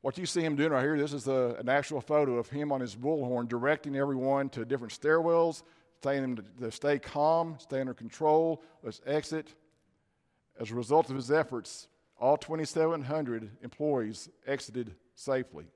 What 0.00 0.18
you 0.18 0.26
see 0.26 0.42
him 0.42 0.56
doing 0.56 0.70
right 0.70 0.82
here, 0.82 0.98
this 0.98 1.12
is 1.12 1.28
a, 1.28 1.56
an 1.58 1.68
actual 1.68 2.00
photo 2.00 2.36
of 2.36 2.50
him 2.50 2.72
on 2.72 2.80
his 2.80 2.94
bullhorn 2.94 3.48
directing 3.48 3.96
everyone 3.96 4.48
to 4.50 4.64
different 4.64 4.92
stairwells, 4.92 5.62
telling 6.02 6.22
them 6.22 6.36
to, 6.36 6.42
to 6.60 6.70
stay 6.70 6.98
calm, 6.98 7.56
stay 7.58 7.80
under 7.80 7.94
control, 7.94 8.62
let's 8.82 9.00
exit. 9.06 9.54
As 10.60 10.70
a 10.70 10.74
result 10.74 11.08
of 11.10 11.16
his 11.16 11.30
efforts, 11.30 11.88
all 12.20 12.36
2,700 12.36 13.50
employees 13.62 14.28
exited 14.46 14.94
safely. 15.14 15.66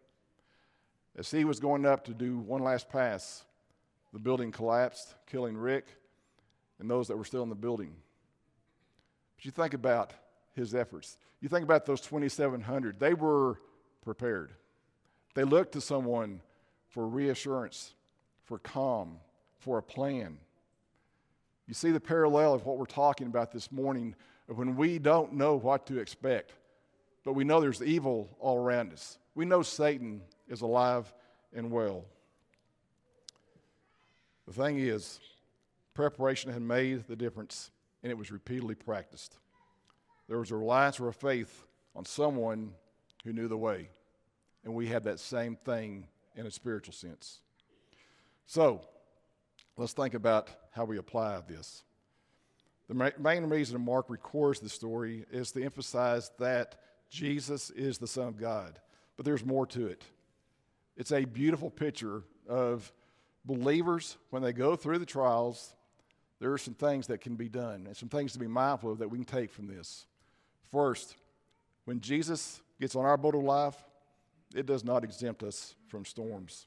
As 1.16 1.30
he 1.30 1.44
was 1.44 1.58
going 1.58 1.84
up 1.84 2.04
to 2.04 2.14
do 2.14 2.38
one 2.38 2.62
last 2.62 2.88
pass, 2.88 3.44
the 4.18 4.24
building 4.24 4.50
collapsed, 4.50 5.14
killing 5.28 5.56
Rick 5.56 5.86
and 6.80 6.90
those 6.90 7.06
that 7.06 7.16
were 7.16 7.24
still 7.24 7.44
in 7.44 7.48
the 7.48 7.54
building. 7.54 7.94
But 9.36 9.44
you 9.44 9.52
think 9.52 9.74
about 9.74 10.12
his 10.54 10.74
efforts. 10.74 11.18
You 11.40 11.48
think 11.48 11.62
about 11.62 11.86
those 11.86 12.00
2,700. 12.00 12.98
They 12.98 13.14
were 13.14 13.60
prepared. 14.02 14.50
They 15.34 15.44
looked 15.44 15.72
to 15.74 15.80
someone 15.80 16.40
for 16.88 17.06
reassurance, 17.06 17.94
for 18.42 18.58
calm, 18.58 19.18
for 19.60 19.78
a 19.78 19.82
plan. 19.82 20.38
You 21.68 21.74
see 21.74 21.92
the 21.92 22.00
parallel 22.00 22.54
of 22.54 22.66
what 22.66 22.76
we're 22.76 22.86
talking 22.86 23.28
about 23.28 23.52
this 23.52 23.70
morning 23.70 24.16
when 24.48 24.74
we 24.74 24.98
don't 24.98 25.34
know 25.34 25.54
what 25.54 25.86
to 25.86 25.98
expect, 25.98 26.54
but 27.24 27.34
we 27.34 27.44
know 27.44 27.60
there's 27.60 27.82
evil 27.82 28.36
all 28.40 28.56
around 28.56 28.92
us. 28.92 29.16
We 29.36 29.44
know 29.44 29.62
Satan 29.62 30.22
is 30.48 30.62
alive 30.62 31.12
and 31.54 31.70
well. 31.70 32.04
The 34.48 34.54
thing 34.54 34.78
is, 34.78 35.20
preparation 35.92 36.50
had 36.50 36.62
made 36.62 37.06
the 37.06 37.16
difference, 37.16 37.70
and 38.02 38.10
it 38.10 38.16
was 38.16 38.32
repeatedly 38.32 38.76
practiced. 38.76 39.36
There 40.26 40.38
was 40.38 40.50
a 40.50 40.56
reliance 40.56 40.98
or 40.98 41.08
a 41.08 41.12
faith 41.12 41.66
on 41.94 42.06
someone 42.06 42.72
who 43.24 43.34
knew 43.34 43.46
the 43.46 43.58
way, 43.58 43.90
and 44.64 44.74
we 44.74 44.86
have 44.86 45.04
that 45.04 45.20
same 45.20 45.54
thing 45.66 46.06
in 46.34 46.46
a 46.46 46.50
spiritual 46.50 46.94
sense. 46.94 47.42
So, 48.46 48.80
let's 49.76 49.92
think 49.92 50.14
about 50.14 50.48
how 50.70 50.86
we 50.86 50.96
apply 50.96 51.42
this. 51.46 51.84
The 52.88 53.12
main 53.18 53.44
reason 53.44 53.78
Mark 53.84 54.08
records 54.08 54.60
the 54.60 54.70
story 54.70 55.26
is 55.30 55.52
to 55.52 55.62
emphasize 55.62 56.30
that 56.38 56.76
Jesus 57.10 57.68
is 57.68 57.98
the 57.98 58.08
Son 58.08 58.28
of 58.28 58.40
God, 58.40 58.78
but 59.18 59.26
there's 59.26 59.44
more 59.44 59.66
to 59.66 59.88
it. 59.88 60.04
It's 60.96 61.12
a 61.12 61.26
beautiful 61.26 61.68
picture 61.68 62.22
of 62.48 62.90
believers 63.44 64.16
when 64.30 64.42
they 64.42 64.52
go 64.52 64.76
through 64.76 64.98
the 64.98 65.06
trials. 65.06 65.74
There 66.40 66.52
are 66.52 66.58
some 66.58 66.74
things 66.74 67.06
that 67.08 67.20
can 67.20 67.34
be 67.34 67.48
done 67.48 67.86
and 67.86 67.96
some 67.96 68.08
things 68.08 68.32
to 68.34 68.38
be 68.38 68.46
mindful 68.46 68.92
of 68.92 68.98
that 68.98 69.08
we 69.08 69.18
can 69.18 69.24
take 69.24 69.50
from 69.50 69.66
this. 69.66 70.06
First, 70.70 71.16
when 71.84 72.00
Jesus 72.00 72.60
gets 72.80 72.94
on 72.94 73.04
our 73.04 73.16
boat 73.16 73.34
of 73.34 73.42
life, 73.42 73.76
it 74.54 74.66
does 74.66 74.84
not 74.84 75.04
exempt 75.04 75.42
us 75.42 75.74
from 75.88 76.04
storms. 76.04 76.66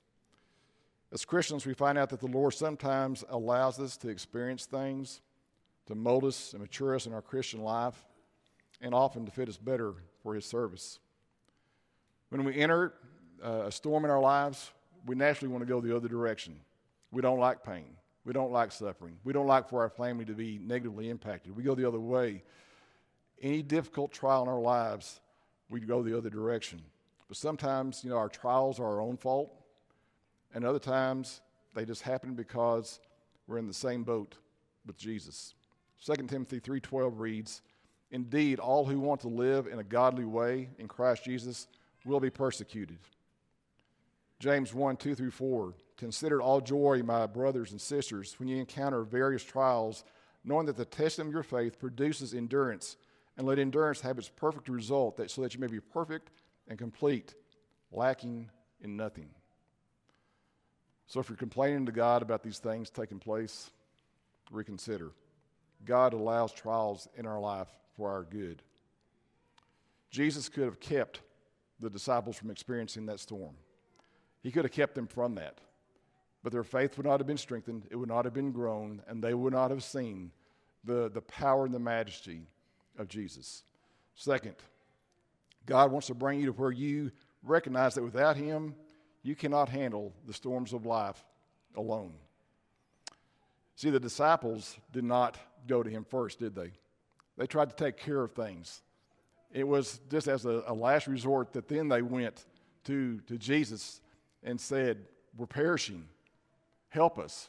As 1.13 1.25
Christians, 1.25 1.65
we 1.65 1.73
find 1.73 1.97
out 1.97 2.09
that 2.09 2.19
the 2.19 2.27
Lord 2.27 2.53
sometimes 2.53 3.23
allows 3.29 3.79
us 3.79 3.97
to 3.97 4.09
experience 4.09 4.65
things 4.65 5.21
to 5.91 5.95
mold 5.95 6.25
us 6.25 6.53
and 6.53 6.61
mature 6.61 6.95
us 6.95 7.05
in 7.05 7.13
our 7.13 7.21
Christian 7.21 7.61
life, 7.61 8.05
and 8.81 8.93
often 8.93 9.25
to 9.25 9.31
fit 9.31 9.49
us 9.49 9.57
better 9.57 9.93
for 10.23 10.33
His 10.33 10.45
service. 10.45 10.99
When 12.29 12.43
we 12.43 12.55
enter 12.55 12.93
uh, 13.43 13.63
a 13.65 13.71
storm 13.71 14.05
in 14.05 14.11
our 14.11 14.21
lives, 14.21 14.71
we 15.05 15.15
naturally 15.15 15.51
want 15.51 15.61
to 15.63 15.67
go 15.67 15.81
the 15.81 15.95
other 15.95 16.07
direction. 16.07 16.59
We 17.11 17.21
don't 17.21 17.39
like 17.39 17.63
pain. 17.63 17.95
We 18.25 18.33
don't 18.33 18.51
like 18.51 18.71
suffering. 18.71 19.17
We 19.23 19.33
don't 19.33 19.47
like 19.47 19.67
for 19.67 19.81
our 19.81 19.89
family 19.89 20.25
to 20.25 20.33
be 20.33 20.59
negatively 20.59 21.09
impacted. 21.09 21.55
We 21.55 21.63
go 21.63 21.75
the 21.75 21.87
other 21.87 21.99
way. 21.99 22.43
Any 23.41 23.63
difficult 23.63 24.11
trial 24.11 24.43
in 24.43 24.49
our 24.49 24.59
lives, 24.59 25.19
we 25.69 25.79
go 25.79 26.03
the 26.03 26.15
other 26.15 26.29
direction. 26.29 26.81
But 27.27 27.37
sometimes, 27.37 28.03
you 28.03 28.11
know, 28.11 28.17
our 28.17 28.29
trials 28.29 28.79
are 28.79 28.85
our 28.85 29.01
own 29.01 29.17
fault, 29.17 29.51
and 30.53 30.63
other 30.63 30.79
times 30.79 31.41
they 31.73 31.85
just 31.85 32.03
happen 32.03 32.35
because 32.35 32.99
we're 33.47 33.57
in 33.57 33.67
the 33.67 33.73
same 33.73 34.03
boat 34.03 34.35
with 34.85 34.97
Jesus. 34.97 35.55
2 36.03 36.27
Timothy 36.27 36.59
3:12 36.59 37.19
reads, 37.19 37.61
"Indeed, 38.11 38.59
all 38.59 38.85
who 38.85 38.99
want 38.99 39.21
to 39.21 39.27
live 39.27 39.67
in 39.67 39.79
a 39.79 39.83
godly 39.83 40.25
way 40.25 40.69
in 40.77 40.87
Christ 40.87 41.23
Jesus 41.23 41.67
will 42.05 42.19
be 42.19 42.29
persecuted." 42.29 42.99
James 44.41 44.73
1 44.73 44.97
2 44.97 45.13
through 45.13 45.29
4. 45.29 45.75
Consider 45.97 46.41
all 46.41 46.61
joy, 46.61 47.03
my 47.05 47.27
brothers 47.27 47.71
and 47.71 47.79
sisters, 47.79 48.35
when 48.39 48.49
you 48.49 48.57
encounter 48.57 49.03
various 49.03 49.43
trials, 49.43 50.03
knowing 50.43 50.65
that 50.65 50.75
the 50.75 50.83
testing 50.83 51.27
of 51.27 51.31
your 51.31 51.43
faith 51.43 51.77
produces 51.77 52.33
endurance, 52.33 52.97
and 53.37 53.45
let 53.45 53.59
endurance 53.59 54.01
have 54.01 54.17
its 54.17 54.29
perfect 54.29 54.67
result, 54.67 55.15
that, 55.17 55.29
so 55.29 55.43
that 55.43 55.53
you 55.53 55.59
may 55.59 55.67
be 55.67 55.79
perfect 55.79 56.31
and 56.67 56.79
complete, 56.79 57.35
lacking 57.91 58.49
in 58.81 58.97
nothing. 58.97 59.29
So 61.05 61.19
if 61.19 61.29
you're 61.29 61.37
complaining 61.37 61.85
to 61.85 61.91
God 61.91 62.23
about 62.23 62.41
these 62.41 62.57
things 62.57 62.89
taking 62.89 63.19
place, 63.19 63.69
reconsider. 64.49 65.11
God 65.85 66.13
allows 66.13 66.51
trials 66.51 67.07
in 67.15 67.27
our 67.27 67.39
life 67.39 67.69
for 67.95 68.09
our 68.09 68.23
good. 68.23 68.63
Jesus 70.09 70.49
could 70.49 70.63
have 70.63 70.79
kept 70.79 71.21
the 71.79 71.91
disciples 71.91 72.37
from 72.37 72.49
experiencing 72.49 73.05
that 73.05 73.19
storm. 73.19 73.53
He 74.41 74.51
could 74.51 74.65
have 74.65 74.71
kept 74.71 74.95
them 74.95 75.07
from 75.07 75.35
that. 75.35 75.59
But 76.43 76.51
their 76.51 76.63
faith 76.63 76.97
would 76.97 77.05
not 77.05 77.19
have 77.19 77.27
been 77.27 77.37
strengthened, 77.37 77.87
it 77.91 77.95
would 77.95 78.09
not 78.09 78.25
have 78.25 78.33
been 78.33 78.51
grown, 78.51 79.03
and 79.07 79.23
they 79.23 79.33
would 79.33 79.53
not 79.53 79.69
have 79.69 79.83
seen 79.83 80.31
the, 80.83 81.09
the 81.09 81.21
power 81.21 81.65
and 81.65 81.73
the 81.73 81.79
majesty 81.79 82.41
of 82.97 83.07
Jesus. 83.07 83.63
Second, 84.15 84.55
God 85.65 85.91
wants 85.91 86.07
to 86.07 86.15
bring 86.15 86.39
you 86.39 86.47
to 86.47 86.51
where 86.53 86.71
you 86.71 87.11
recognize 87.43 87.93
that 87.95 88.03
without 88.03 88.35
Him, 88.35 88.75
you 89.21 89.35
cannot 89.35 89.69
handle 89.69 90.13
the 90.25 90.33
storms 90.33 90.73
of 90.73 90.85
life 90.85 91.23
alone. 91.75 92.13
See, 93.75 93.91
the 93.91 93.99
disciples 93.99 94.77
did 94.91 95.03
not 95.03 95.37
go 95.67 95.83
to 95.83 95.89
Him 95.89 96.05
first, 96.09 96.39
did 96.39 96.55
they? 96.55 96.71
They 97.37 97.45
tried 97.45 97.69
to 97.69 97.75
take 97.75 97.97
care 97.97 98.21
of 98.21 98.31
things. 98.31 98.81
It 99.51 99.67
was 99.67 99.99
just 100.09 100.27
as 100.27 100.45
a, 100.45 100.63
a 100.67 100.73
last 100.73 101.07
resort 101.07 101.53
that 101.53 101.67
then 101.67 101.87
they 101.87 102.01
went 102.01 102.45
to, 102.85 103.19
to 103.27 103.37
Jesus 103.37 104.01
and 104.43 104.59
said, 104.59 105.05
We're 105.37 105.45
perishing. 105.45 106.05
Help 106.89 107.19
us. 107.19 107.47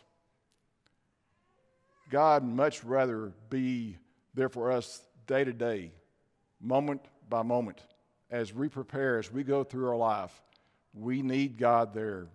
God 2.11 2.45
much 2.45 2.85
rather 2.85 3.33
be 3.51 3.97
there 4.35 4.49
for 4.49 4.71
us 4.71 5.03
day 5.27 5.45
to 5.45 5.53
day, 5.53 5.93
moment 6.61 7.01
by 7.29 7.43
moment, 7.43 7.81
as 8.31 8.55
we 8.55 8.69
prepare, 8.69 9.19
as 9.19 9.33
we 9.33 9.43
go 9.43 9.65
through 9.65 9.89
our 9.89 9.97
life. 9.97 10.43
We 10.95 11.23
need 11.23 11.59
God 11.59 11.95
there. 11.95 12.27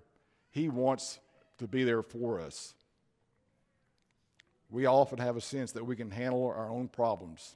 He 0.50 0.68
wants 0.68 1.20
to 1.60 1.68
be 1.68 1.84
there 1.84 2.02
for 2.02 2.42
us. 2.42 2.74
We 4.70 4.86
often 4.86 5.20
have 5.20 5.38
a 5.38 5.42
sense 5.42 5.74
that 5.74 5.86
we 5.86 5.96
can 5.96 6.10
handle 6.10 6.46
our 6.46 6.70
own 6.70 6.88
problems. 6.88 7.56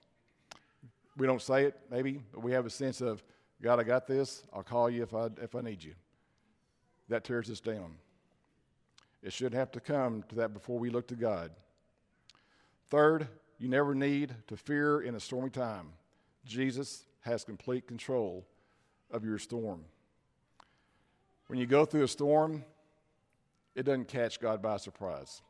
We 1.17 1.27
don't 1.27 1.41
say 1.41 1.65
it, 1.65 1.77
maybe, 1.89 2.21
but 2.31 2.41
we 2.41 2.51
have 2.53 2.65
a 2.65 2.69
sense 2.69 3.01
of, 3.01 3.21
God, 3.61 3.79
I 3.79 3.83
got 3.83 4.07
this. 4.07 4.43
I'll 4.53 4.63
call 4.63 4.89
you 4.89 5.03
if 5.03 5.13
I, 5.13 5.27
if 5.41 5.55
I 5.55 5.61
need 5.61 5.83
you 5.83 5.93
that 7.11 7.25
tears 7.25 7.49
us 7.49 7.59
down. 7.59 7.95
It 9.21 9.33
should 9.33 9.53
have 9.53 9.71
to 9.71 9.79
come 9.79 10.23
to 10.29 10.35
that 10.35 10.53
before 10.53 10.79
we 10.79 10.89
look 10.89 11.07
to 11.09 11.15
God. 11.15 11.51
Third, 12.89 13.27
you 13.59 13.67
never 13.67 13.93
need 13.93 14.33
to 14.47 14.57
fear 14.57 15.01
in 15.01 15.15
a 15.15 15.19
stormy 15.19 15.49
time. 15.49 15.89
Jesus 16.45 17.05
has 17.21 17.43
complete 17.43 17.85
control 17.85 18.47
of 19.11 19.23
your 19.23 19.37
storm. 19.37 19.83
When 21.47 21.59
you 21.59 21.65
go 21.65 21.85
through 21.85 22.03
a 22.03 22.07
storm, 22.07 22.63
it 23.75 23.83
doesn't 23.83 24.07
catch 24.07 24.39
God 24.39 24.61
by 24.61 24.77
surprise. 24.77 25.41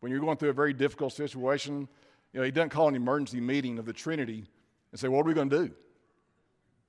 When 0.00 0.10
you're 0.10 0.20
going 0.20 0.38
through 0.38 0.50
a 0.50 0.54
very 0.54 0.72
difficult 0.72 1.12
situation, 1.12 1.88
you 2.32 2.40
know, 2.40 2.44
he 2.44 2.50
doesn't 2.50 2.70
call 2.70 2.88
an 2.88 2.96
emergency 2.96 3.40
meeting 3.40 3.78
of 3.78 3.84
the 3.84 3.92
Trinity 3.92 4.46
and 4.90 4.98
say, 4.98 5.08
What 5.08 5.20
are 5.20 5.28
we 5.28 5.34
going 5.34 5.50
to 5.50 5.68
do? 5.68 5.74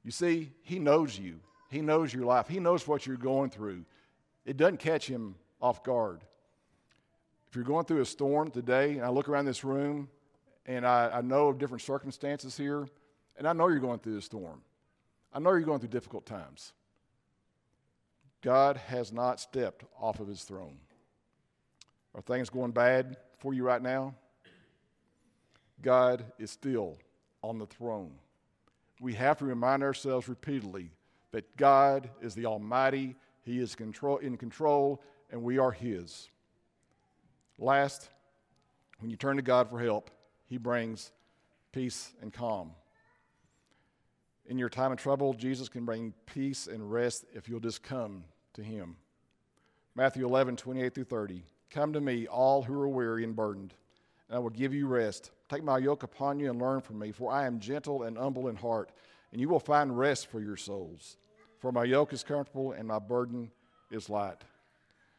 You 0.03 0.11
see, 0.11 0.51
he 0.63 0.79
knows 0.79 1.19
you. 1.19 1.39
He 1.69 1.81
knows 1.81 2.13
your 2.13 2.23
life. 2.23 2.47
He 2.47 2.59
knows 2.59 2.87
what 2.87 3.05
you're 3.05 3.17
going 3.17 3.49
through. 3.49 3.83
It 4.47 4.55
doesn't 4.55 4.77
catch 4.77 5.05
him 5.05 5.35
off 5.61 5.83
guard. 5.83 6.21
If 7.49 7.55
you're 7.55 7.65
going 7.65 7.83
through 7.85 8.01
a 8.01 8.05
storm 8.05 8.49
today, 8.49 8.93
and 8.93 9.03
I 9.03 9.09
look 9.09 9.27
around 9.27 9.45
this 9.45 9.63
room 9.63 10.07
and 10.65 10.87
I, 10.87 11.09
I 11.15 11.21
know 11.21 11.49
of 11.49 11.57
different 11.57 11.81
circumstances 11.81 12.55
here, 12.57 12.87
and 13.37 13.45
I 13.45 13.51
know 13.51 13.67
you're 13.67 13.79
going 13.79 13.99
through 13.99 14.17
a 14.17 14.21
storm. 14.21 14.61
I 15.33 15.39
know 15.39 15.51
you're 15.51 15.61
going 15.61 15.79
through 15.79 15.89
difficult 15.89 16.25
times. 16.25 16.71
God 18.41 18.77
has 18.77 19.11
not 19.11 19.41
stepped 19.41 19.83
off 19.99 20.21
of 20.21 20.27
his 20.27 20.43
throne. 20.43 20.77
Are 22.15 22.21
things 22.21 22.49
going 22.49 22.71
bad 22.71 23.17
for 23.39 23.53
you 23.53 23.63
right 23.63 23.81
now? 23.81 24.15
God 25.81 26.23
is 26.39 26.51
still 26.51 26.97
on 27.43 27.59
the 27.59 27.65
throne. 27.65 28.13
We 29.01 29.13
have 29.13 29.37
to 29.39 29.45
remind 29.45 29.83
ourselves 29.83 30.29
repeatedly 30.29 30.91
that 31.31 31.57
God 31.57 32.09
is 32.21 32.33
the 32.33 32.45
Almighty 32.45 33.15
he 33.47 33.59
is 33.59 33.75
control, 33.75 34.17
in 34.17 34.35
control, 34.35 35.01
and 35.31 35.41
we 35.41 35.57
are 35.57 35.71
His. 35.71 36.27
Last, 37.57 38.09
when 38.99 39.09
you 39.09 39.15
turn 39.15 39.37
to 39.37 39.41
God 39.41 39.69
for 39.69 39.79
help, 39.79 40.11
He 40.47 40.57
brings 40.57 41.13
peace 41.71 42.11
and 42.21 42.33
calm. 42.33 42.71
In 44.47 44.57
your 44.57 44.67
time 44.67 44.91
of 44.91 44.97
trouble, 44.97 45.33
Jesus 45.33 45.69
can 45.69 45.85
bring 45.85 46.13
peace 46.25 46.67
and 46.67 46.91
rest 46.91 47.23
if 47.33 47.47
you'll 47.47 47.61
just 47.61 47.83
come 47.83 48.25
to 48.53 48.61
Him. 48.61 48.97
Matthew 49.95 50.25
11, 50.25 50.57
28 50.57 50.93
through 50.93 51.03
30. 51.05 51.43
Come 51.71 51.93
to 51.93 52.01
me, 52.01 52.27
all 52.27 52.63
who 52.63 52.73
are 52.73 52.89
weary 52.89 53.23
and 53.23 53.33
burdened, 53.33 53.73
and 54.27 54.35
I 54.35 54.39
will 54.39 54.49
give 54.49 54.73
you 54.73 54.87
rest. 54.87 55.31
Take 55.47 55.63
my 55.63 55.77
yoke 55.77 56.03
upon 56.03 56.37
you 56.41 56.49
and 56.49 56.61
learn 56.61 56.81
from 56.81 56.99
me, 56.99 57.13
for 57.13 57.31
I 57.31 57.45
am 57.45 57.61
gentle 57.61 58.03
and 58.03 58.17
humble 58.17 58.49
in 58.49 58.57
heart, 58.57 58.91
and 59.31 59.39
you 59.39 59.47
will 59.47 59.61
find 59.61 59.97
rest 59.97 60.27
for 60.27 60.41
your 60.41 60.57
souls. 60.57 61.15
For 61.59 61.71
my 61.71 61.83
yoke 61.83 62.13
is 62.13 62.23
comfortable 62.23 62.73
and 62.73 62.87
my 62.87 62.99
burden 62.99 63.51
is 63.91 64.09
light. 64.09 64.37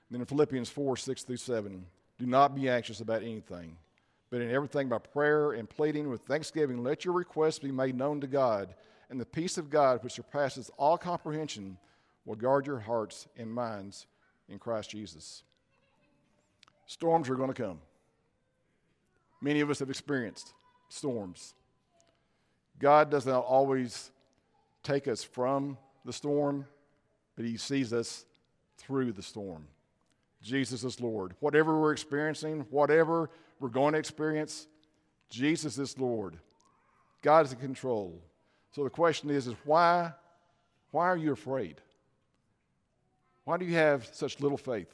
And 0.08 0.12
then 0.12 0.20
in 0.20 0.26
Philippians 0.26 0.68
4 0.68 0.96
6 0.96 1.22
through 1.24 1.36
7, 1.36 1.84
do 2.18 2.26
not 2.26 2.54
be 2.54 2.68
anxious 2.68 3.00
about 3.00 3.22
anything, 3.22 3.76
but 4.30 4.40
in 4.40 4.50
everything 4.50 4.88
by 4.88 4.98
prayer 4.98 5.52
and 5.52 5.68
pleading 5.68 6.08
with 6.08 6.22
thanksgiving, 6.22 6.82
let 6.82 7.04
your 7.04 7.14
requests 7.14 7.58
be 7.58 7.72
made 7.72 7.96
known 7.96 8.20
to 8.20 8.26
God, 8.26 8.74
and 9.10 9.20
the 9.20 9.26
peace 9.26 9.58
of 9.58 9.70
God, 9.70 10.02
which 10.02 10.14
surpasses 10.14 10.70
all 10.76 10.98
comprehension, 10.98 11.78
will 12.24 12.34
guard 12.34 12.66
your 12.66 12.78
hearts 12.78 13.26
and 13.36 13.52
minds 13.52 14.06
in 14.48 14.58
Christ 14.58 14.90
Jesus. 14.90 15.42
Storms 16.86 17.28
are 17.28 17.36
going 17.36 17.52
to 17.52 17.62
come. 17.62 17.80
Many 19.40 19.60
of 19.60 19.70
us 19.70 19.78
have 19.78 19.90
experienced 19.90 20.52
storms. 20.88 21.54
God 22.78 23.10
does 23.10 23.26
not 23.26 23.44
always 23.44 24.10
take 24.82 25.06
us 25.06 25.22
from 25.22 25.76
the 26.04 26.12
storm, 26.12 26.66
but 27.36 27.44
He 27.44 27.56
sees 27.56 27.92
us 27.92 28.24
through 28.76 29.12
the 29.12 29.22
storm. 29.22 29.66
Jesus 30.42 30.84
is 30.84 31.00
Lord. 31.00 31.34
Whatever 31.40 31.80
we're 31.80 31.92
experiencing, 31.92 32.66
whatever 32.70 33.30
we're 33.60 33.68
going 33.68 33.92
to 33.92 33.98
experience, 33.98 34.66
Jesus 35.30 35.78
is 35.78 35.98
Lord. 35.98 36.38
God 37.22 37.46
is 37.46 37.52
in 37.52 37.58
control. 37.58 38.20
So 38.72 38.84
the 38.84 38.90
question 38.90 39.30
is, 39.30 39.46
is 39.46 39.54
why, 39.64 40.12
why 40.90 41.06
are 41.06 41.16
you 41.16 41.32
afraid? 41.32 41.80
Why 43.44 43.56
do 43.56 43.64
you 43.64 43.74
have 43.74 44.06
such 44.12 44.40
little 44.40 44.58
faith? 44.58 44.92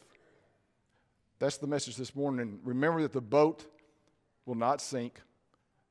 That's 1.39 1.59
the 1.59 1.67
message 1.67 1.97
this 1.97 2.15
morning. 2.15 2.61
Remember 2.65 3.03
that 3.03 3.13
the 3.13 3.21
boat 3.21 3.67
will 4.47 4.55
not 4.55 4.81
sink. 4.81 5.21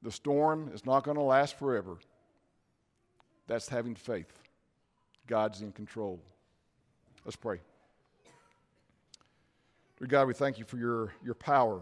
The 0.01 0.11
storm 0.11 0.71
is 0.73 0.85
not 0.85 1.03
going 1.03 1.17
to 1.17 1.23
last 1.23 1.59
forever. 1.59 1.97
That's 3.47 3.67
having 3.67 3.95
faith. 3.95 4.42
God's 5.27 5.61
in 5.61 5.71
control. 5.71 6.19
Let's 7.25 7.35
pray. 7.35 7.59
Dear 9.99 10.07
God, 10.07 10.27
we 10.27 10.33
thank 10.33 10.59
you 10.59 10.65
for 10.65 10.77
your, 10.77 11.13
your 11.23 11.35
power 11.35 11.81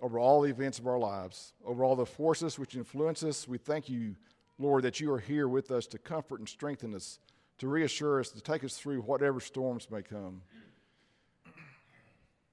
over 0.00 0.18
all 0.18 0.40
the 0.40 0.50
events 0.50 0.78
of 0.78 0.86
our 0.86 0.98
lives, 0.98 1.52
over 1.66 1.84
all 1.84 1.96
the 1.96 2.06
forces 2.06 2.58
which 2.58 2.74
influence 2.74 3.22
us. 3.22 3.46
We 3.46 3.58
thank 3.58 3.88
you, 3.88 4.14
Lord, 4.58 4.84
that 4.84 5.00
you 5.00 5.12
are 5.12 5.18
here 5.18 5.48
with 5.48 5.70
us 5.70 5.86
to 5.88 5.98
comfort 5.98 6.38
and 6.38 6.48
strengthen 6.48 6.94
us, 6.94 7.18
to 7.58 7.68
reassure 7.68 8.20
us, 8.20 8.30
to 8.30 8.40
take 8.40 8.64
us 8.64 8.78
through 8.78 9.02
whatever 9.02 9.40
storms 9.40 9.90
may 9.90 10.02
come. 10.02 10.40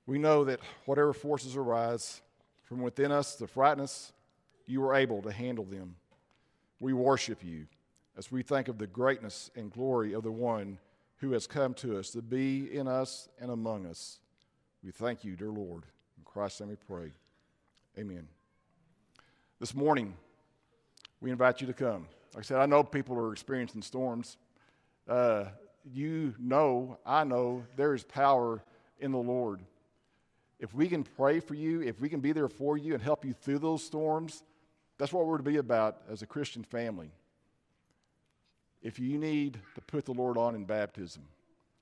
We 0.07 0.17
know 0.17 0.43
that 0.43 0.59
whatever 0.85 1.13
forces 1.13 1.55
arise 1.55 2.21
from 2.63 2.81
within 2.81 3.11
us 3.11 3.35
to 3.35 3.47
frighten 3.47 3.83
us, 3.83 4.11
you 4.65 4.83
are 4.83 4.95
able 4.95 5.21
to 5.21 5.31
handle 5.31 5.65
them. 5.65 5.95
We 6.79 6.93
worship 6.93 7.43
you 7.43 7.67
as 8.17 8.31
we 8.31 8.41
think 8.41 8.67
of 8.67 8.77
the 8.77 8.87
greatness 8.87 9.51
and 9.55 9.71
glory 9.71 10.13
of 10.13 10.23
the 10.23 10.31
one 10.31 10.79
who 11.17 11.31
has 11.31 11.47
come 11.47 11.73
to 11.75 11.97
us 11.97 12.09
to 12.11 12.21
be 12.21 12.73
in 12.73 12.87
us 12.87 13.29
and 13.39 13.51
among 13.51 13.85
us. 13.85 14.19
We 14.83 14.91
thank 14.91 15.23
you, 15.23 15.35
dear 15.35 15.49
Lord. 15.49 15.83
In 16.17 16.23
Christ's 16.23 16.61
name 16.61 16.69
we 16.69 16.75
pray. 16.75 17.11
Amen. 17.97 18.27
This 19.59 19.73
morning, 19.73 20.13
we 21.21 21.31
invite 21.31 21.61
you 21.61 21.67
to 21.67 21.73
come. 21.73 22.07
Like 22.33 22.43
I 22.43 22.47
said, 22.47 22.57
I 22.57 22.65
know 22.65 22.83
people 22.83 23.17
are 23.17 23.31
experiencing 23.31 23.81
storms. 23.81 24.37
Uh, 25.07 25.45
you 25.93 26.33
know, 26.39 26.97
I 27.05 27.23
know, 27.23 27.63
there 27.75 27.93
is 27.93 28.03
power 28.03 28.63
in 28.99 29.11
the 29.11 29.17
Lord. 29.17 29.61
If 30.59 30.73
we 30.73 30.87
can 30.87 31.03
pray 31.03 31.39
for 31.39 31.53
you, 31.53 31.81
if 31.81 31.99
we 31.99 32.09
can 32.09 32.19
be 32.19 32.31
there 32.31 32.49
for 32.49 32.77
you 32.77 32.93
and 32.93 33.01
help 33.01 33.23
you 33.25 33.33
through 33.33 33.59
those 33.59 33.83
storms, 33.83 34.43
that's 34.97 35.13
what 35.13 35.25
we're 35.25 35.37
to 35.37 35.43
be 35.43 35.57
about 35.57 36.01
as 36.09 36.21
a 36.21 36.25
Christian 36.25 36.63
family. 36.63 37.11
If 38.85 38.99
you 38.99 39.17
need 39.17 39.59
to 39.73 39.81
put 39.81 40.05
the 40.05 40.11
Lord 40.11 40.37
on 40.37 40.53
in 40.53 40.63
baptism, 40.63 41.23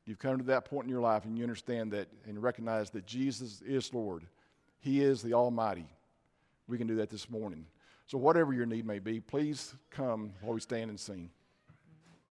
you've 0.06 0.20
come 0.20 0.38
to 0.38 0.44
that 0.46 0.64
point 0.64 0.86
in 0.86 0.90
your 0.90 1.02
life 1.02 1.26
and 1.26 1.38
you 1.38 1.44
understand 1.44 1.92
that 1.92 2.08
and 2.26 2.42
recognize 2.42 2.92
that 2.92 3.06
Jesus 3.06 3.62
is 3.62 3.94
Lord. 3.94 4.24
He 4.80 5.04
is 5.04 5.22
the 5.22 5.34
Almighty. 5.34 5.86
We 6.66 6.78
can 6.78 6.88
do 6.88 6.96
that 6.96 7.10
this 7.10 7.30
morning. 7.30 7.66
So, 8.08 8.18
whatever 8.18 8.54
your 8.54 8.66
need 8.66 8.86
may 8.86 9.00
be, 9.00 9.20
please 9.20 9.76
come 9.90 10.32
while 10.40 10.54
we 10.54 10.62
stand 10.62 10.90
and 10.92 10.98
sing. 10.98 11.30